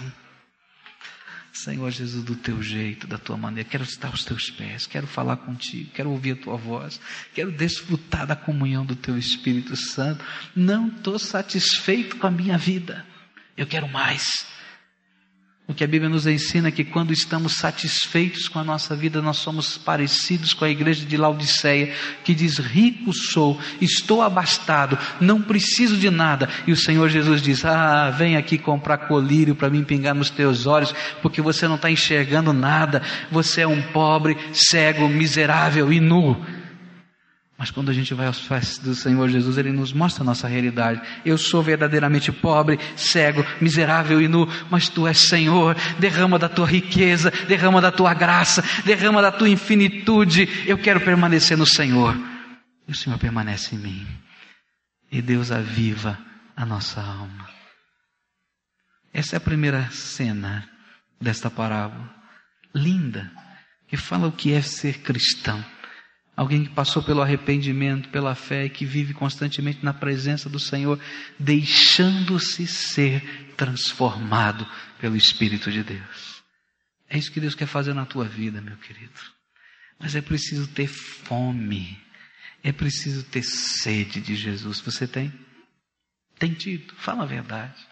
Senhor 1.52 1.90
Jesus, 1.90 2.24
do 2.24 2.36
teu 2.36 2.62
jeito, 2.62 3.08
da 3.08 3.18
tua 3.18 3.38
maneira. 3.38 3.68
Quero 3.70 3.84
estar 3.84 4.10
aos 4.10 4.26
teus 4.26 4.50
pés, 4.50 4.86
quero 4.86 5.08
falar 5.08 5.38
contigo, 5.38 5.90
quero 5.94 6.12
ouvir 6.12 6.34
a 6.34 6.36
tua 6.36 6.58
voz, 6.58 7.00
quero 7.34 7.52
desfrutar 7.52 8.28
da 8.28 8.36
comunhão 8.36 8.86
do 8.86 8.96
teu 8.96 9.18
Espírito 9.18 9.76
Santo. 9.76 10.24
Não 10.56 10.90
estou 10.90 11.18
satisfeito 11.18 12.18
com 12.18 12.28
a 12.28 12.32
minha 12.32 12.58
vida, 12.58 13.06
eu 13.56 13.66
quero 13.66 13.88
mais. 13.88 14.46
O 15.68 15.74
que 15.74 15.84
a 15.84 15.88
Bíblia 15.88 16.08
nos 16.08 16.28
ensina 16.28 16.68
é 16.68 16.72
que 16.72 16.84
quando 16.84 17.12
estamos 17.12 17.56
satisfeitos 17.56 18.48
com 18.48 18.60
a 18.60 18.64
nossa 18.64 18.96
vida, 18.96 19.20
nós 19.20 19.38
somos 19.38 19.80
parecidos 19.80 20.54
com 20.54 20.64
a 20.64 20.70
igreja 20.70 21.04
de 21.04 21.18
Laodiceia, 21.18 21.92
que 22.24 22.36
diz: 22.36 22.60
Rico 22.60 23.12
sou, 23.12 23.60
estou 23.82 24.22
abastado, 24.22 24.96
não 25.20 25.42
preciso 25.42 25.98
de 25.98 26.12
nada. 26.12 26.48
E 26.68 26.72
o 26.72 26.78
Senhor 26.78 27.10
Jesus 27.10 27.42
diz: 27.42 27.66
Ah, 27.66 28.12
vem 28.12 28.38
aqui 28.38 28.60
comprar 28.60 29.08
colírio 29.08 29.56
para 29.56 29.70
me 29.70 29.84
pingar 29.84 30.14
nos 30.14 30.30
teus 30.30 30.68
olhos, 30.68 30.94
porque 31.24 31.42
você 31.42 31.68
não 31.68 31.76
está 31.76 31.90
enxergando 31.90 32.54
nada, 32.54 33.02
você 33.32 33.62
é 33.62 33.68
um 33.68 33.82
pobre, 33.82 34.38
cego, 34.54 35.10
miserável 35.10 35.92
e 35.92 36.00
nu. 36.00 36.46
Mas 37.58 37.72
quando 37.72 37.90
a 37.90 37.94
gente 37.94 38.14
vai 38.14 38.28
aos 38.28 38.40
pés 38.40 38.78
do 38.78 38.94
Senhor 38.94 39.30
Jesus, 39.30 39.58
Ele 39.58 39.72
nos 39.72 39.94
mostra 39.94 40.24
a 40.24 40.26
nossa 40.26 40.48
realidade. 40.48 41.02
Eu 41.26 41.38
sou 41.38 41.64
verdadeiramente 41.64 42.32
pobre, 42.32 42.78
cego, 42.98 43.46
miserável 43.62 44.22
e 44.22 44.28
nu, 44.28 44.46
mas 44.70 44.90
Tu 44.90 45.08
és 45.08 45.18
Senhor. 45.18 45.76
Derrama 45.98 46.38
da 46.38 46.50
Tua 46.50 46.68
riqueza, 46.68 47.32
derrama 47.48 47.80
da 47.80 47.92
Tua 47.92 48.14
graça, 48.14 48.62
derrama 48.84 49.22
da 49.22 49.32
Tua 49.32 49.48
infinitude. 49.48 50.50
Eu 50.68 50.78
quero 50.78 51.00
permanecer 51.00 51.58
no 51.58 51.66
Senhor. 51.66 52.16
E 52.88 52.92
o 52.92 52.96
Senhor 52.96 53.18
permanece 53.18 53.76
em 53.76 53.80
mim. 53.80 54.08
E 55.10 55.22
Deus 55.22 55.50
aviva 55.50 56.20
a 56.58 56.66
nossa 56.66 57.00
alma. 57.00 57.48
Essa 59.14 59.36
é 59.36 59.38
a 59.38 59.42
primeira 59.42 59.90
cena 59.92 60.68
desta 61.22 61.50
parábola. 61.50 62.14
Linda, 62.74 63.32
que 63.88 63.96
fala 63.96 64.28
o 64.28 64.32
que 64.32 64.52
é 64.52 64.62
ser 64.62 65.00
cristão. 65.00 65.64
Alguém 66.36 66.66
que 66.66 66.72
passou 66.72 67.02
pelo 67.02 67.22
arrependimento, 67.22 68.10
pela 68.10 68.36
fé 68.36 68.66
e 68.66 68.70
que 68.70 68.86
vive 68.86 69.14
constantemente 69.14 69.86
na 69.86 69.94
presença 69.94 70.50
do 70.50 70.60
Senhor, 70.60 71.00
deixando-se 71.40 72.68
ser 72.68 73.54
transformado 73.56 74.68
pelo 75.00 75.16
Espírito 75.16 75.72
de 75.72 75.82
Deus. 75.82 76.44
É 77.10 77.18
isso 77.18 77.32
que 77.32 77.40
Deus 77.40 77.56
quer 77.56 77.68
fazer 77.68 77.94
na 77.94 78.06
tua 78.06 78.26
vida, 78.26 78.60
meu 78.62 78.76
querido. 78.78 79.14
Mas 79.98 80.14
é 80.14 80.22
preciso 80.22 80.68
ter 80.68 80.88
fome, 80.88 81.98
é 82.62 82.74
preciso 82.74 83.24
ter 83.24 83.44
sede 83.44 84.20
de 84.20 84.36
Jesus. 84.36 84.82
Você 84.82 85.08
tem? 85.08 85.34
Tem 86.38 86.54
tido? 86.54 86.94
Fala 86.96 87.24
a 87.24 87.28
verdade. 87.28 87.88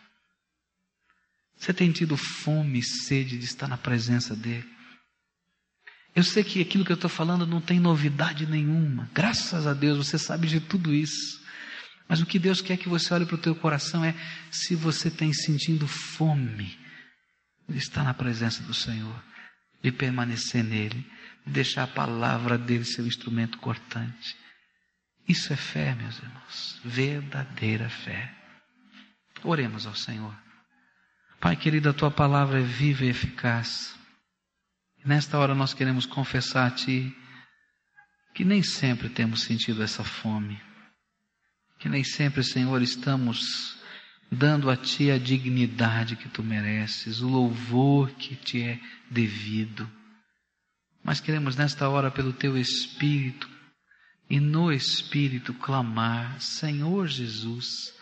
Você 1.55 1.73
tem 1.73 1.93
tido 1.93 2.17
fome 2.17 2.79
e 2.79 2.83
sede 2.83 3.37
de 3.37 3.45
estar 3.45 3.69
na 3.69 3.77
presença 3.77 4.35
dEle? 4.35 4.72
Eu 6.16 6.24
sei 6.24 6.43
que 6.43 6.61
aquilo 6.61 6.86
que 6.86 6.91
eu 6.91 6.95
estou 6.95 7.09
falando 7.09 7.47
não 7.47 7.59
tem 7.59 7.80
novidade 7.80 8.45
nenhuma. 8.45 9.09
Graças 9.14 9.66
a 9.66 9.74
Deus 9.74 9.97
você 9.97 10.18
sabe 10.18 10.47
de 10.47 10.59
tudo 10.59 10.93
isso. 10.93 11.41
Mas 12.07 12.22
o 12.22 12.26
que 12.26 12.38
Deus 12.38 12.61
quer 12.61 12.78
que 12.78 12.89
você 12.89 13.14
olhe 13.14 13.26
para 13.26 13.36
o 13.36 13.39
teu 13.39 13.55
coração 13.55 14.03
é 14.05 14.14
se 14.51 14.76
você 14.76 15.09
tem 15.09 15.34
sentindo 15.34 15.88
fome 15.88 16.78
de 17.68 17.78
estar 17.78 18.03
na 18.03 18.14
presença 18.14 18.61
do 18.64 18.74
Senhor, 18.74 19.24
de 19.82 19.91
permanecer 19.91 20.64
nele, 20.64 21.05
de 21.45 21.53
deixar 21.53 21.84
a 21.84 21.88
palavra 21.88 22.57
dele 22.57 22.86
ser 22.86 23.01
o 23.01 23.07
instrumento 23.07 23.57
cortante. 23.57 24.36
Isso 25.28 25.51
é 25.53 25.55
fé, 25.55 25.95
meus 25.95 26.18
irmãos, 26.20 26.80
verdadeira 26.84 27.89
fé. 27.89 28.32
Oremos 29.43 29.88
ao 29.88 29.95
Senhor. 29.95 30.36
Pai 31.39 31.55
querido, 31.55 31.89
a 31.89 31.93
tua 31.93 32.11
palavra 32.11 32.59
é 32.59 32.64
viva 32.64 33.05
e 33.05 33.09
eficaz. 33.09 33.97
Nesta 35.05 35.37
hora 35.37 35.53
nós 35.53 35.73
queremos 35.73 36.05
confessar 36.05 36.67
a 36.67 36.71
Ti 36.71 37.13
que 38.33 38.45
nem 38.45 38.63
sempre 38.63 39.09
temos 39.09 39.43
sentido 39.43 39.83
essa 39.83 40.03
fome, 40.03 40.59
que 41.77 41.89
nem 41.89 42.03
sempre, 42.03 42.43
Senhor, 42.43 42.81
estamos 42.81 43.77
dando 44.31 44.69
a 44.69 44.77
Ti 44.77 45.11
a 45.11 45.17
dignidade 45.17 46.15
que 46.15 46.29
Tu 46.29 46.41
mereces, 46.41 47.19
o 47.19 47.27
louvor 47.27 48.11
que 48.11 48.35
Te 48.35 48.61
é 48.61 48.79
devido. 49.11 49.89
Mas 51.03 51.19
queremos 51.19 51.57
nesta 51.57 51.89
hora, 51.89 52.09
pelo 52.09 52.31
Teu 52.31 52.57
Espírito, 52.57 53.49
e 54.29 54.39
no 54.39 54.71
Espírito 54.71 55.53
clamar: 55.53 56.39
Senhor 56.39 57.07
Jesus, 57.07 57.93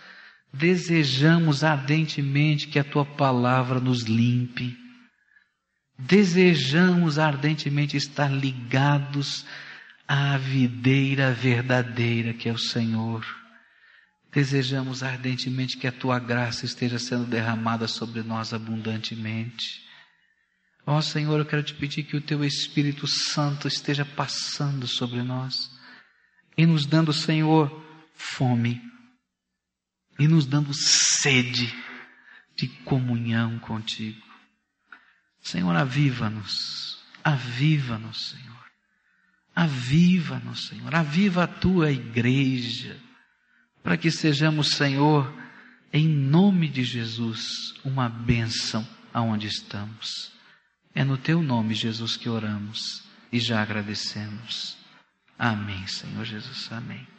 desejamos 0.54 1.64
ardentemente 1.64 2.68
que 2.68 2.78
a 2.78 2.84
Tua 2.84 3.06
palavra 3.06 3.80
nos 3.80 4.04
limpe 4.04 4.81
desejamos 6.08 7.20
ardentemente 7.20 7.96
estar 7.96 8.32
ligados 8.32 9.46
à 10.08 10.38
videira 10.38 11.32
verdadeira 11.32 12.34
que 12.34 12.50
é 12.50 12.52
o 12.52 12.58
Senhor. 12.58 13.26
Desejamos 14.32 15.04
ardentemente 15.04 15.78
que 15.78 15.88
a 15.88 15.92
tua 15.92 16.18
graça 16.18 16.66
esteja 16.66 16.98
sendo 16.98 17.26
derramada 17.26 17.88
sobre 17.88 18.24
nós 18.24 18.54
abundantemente. 18.54 19.82
Ó 20.86 21.00
Senhor, 21.02 21.40
eu 21.40 21.46
quero 21.46 21.64
te 21.64 21.74
pedir 21.74 22.04
que 22.04 22.18
o 22.18 22.22
teu 22.22 22.44
Espírito 22.44 23.06
Santo 23.06 23.68
esteja 23.68 24.04
passando 24.04 24.88
sobre 24.88 25.22
nós 25.22 25.70
e 26.58 26.66
nos 26.66 26.86
dando, 26.86 27.14
Senhor, 27.14 27.70
fome 28.16 28.82
e 30.18 30.28
nos 30.28 30.46
dando 30.46 30.74
sede 30.74 31.74
de 32.56 32.68
comunhão 32.68 33.60
contigo. 33.60 34.31
Senhor, 35.42 35.76
aviva-nos, 35.76 37.00
aviva-nos, 37.24 38.30
Senhor. 38.30 38.52
Aviva-nos, 39.56 40.68
Senhor. 40.68 40.96
Aviva 40.96 41.44
a 41.44 41.48
tua 41.48 41.92
igreja, 41.92 42.98
para 43.84 43.98
que 43.98 44.10
sejamos, 44.10 44.70
Senhor, 44.70 45.32
em 45.92 46.08
nome 46.08 46.70
de 46.70 46.84
Jesus, 46.84 47.74
uma 47.84 48.08
bênção 48.08 48.88
aonde 49.14 49.48
estamos. 49.48 50.32
É 50.94 51.04
no 51.04 51.18
teu 51.18 51.42
nome, 51.42 51.74
Jesus, 51.74 52.16
que 52.16 52.30
oramos 52.30 53.04
e 53.32 53.40
já 53.40 53.62
agradecemos. 53.62 54.78
Amém, 55.38 55.86
Senhor 55.88 56.24
Jesus. 56.24 56.72
Amém. 56.72 57.11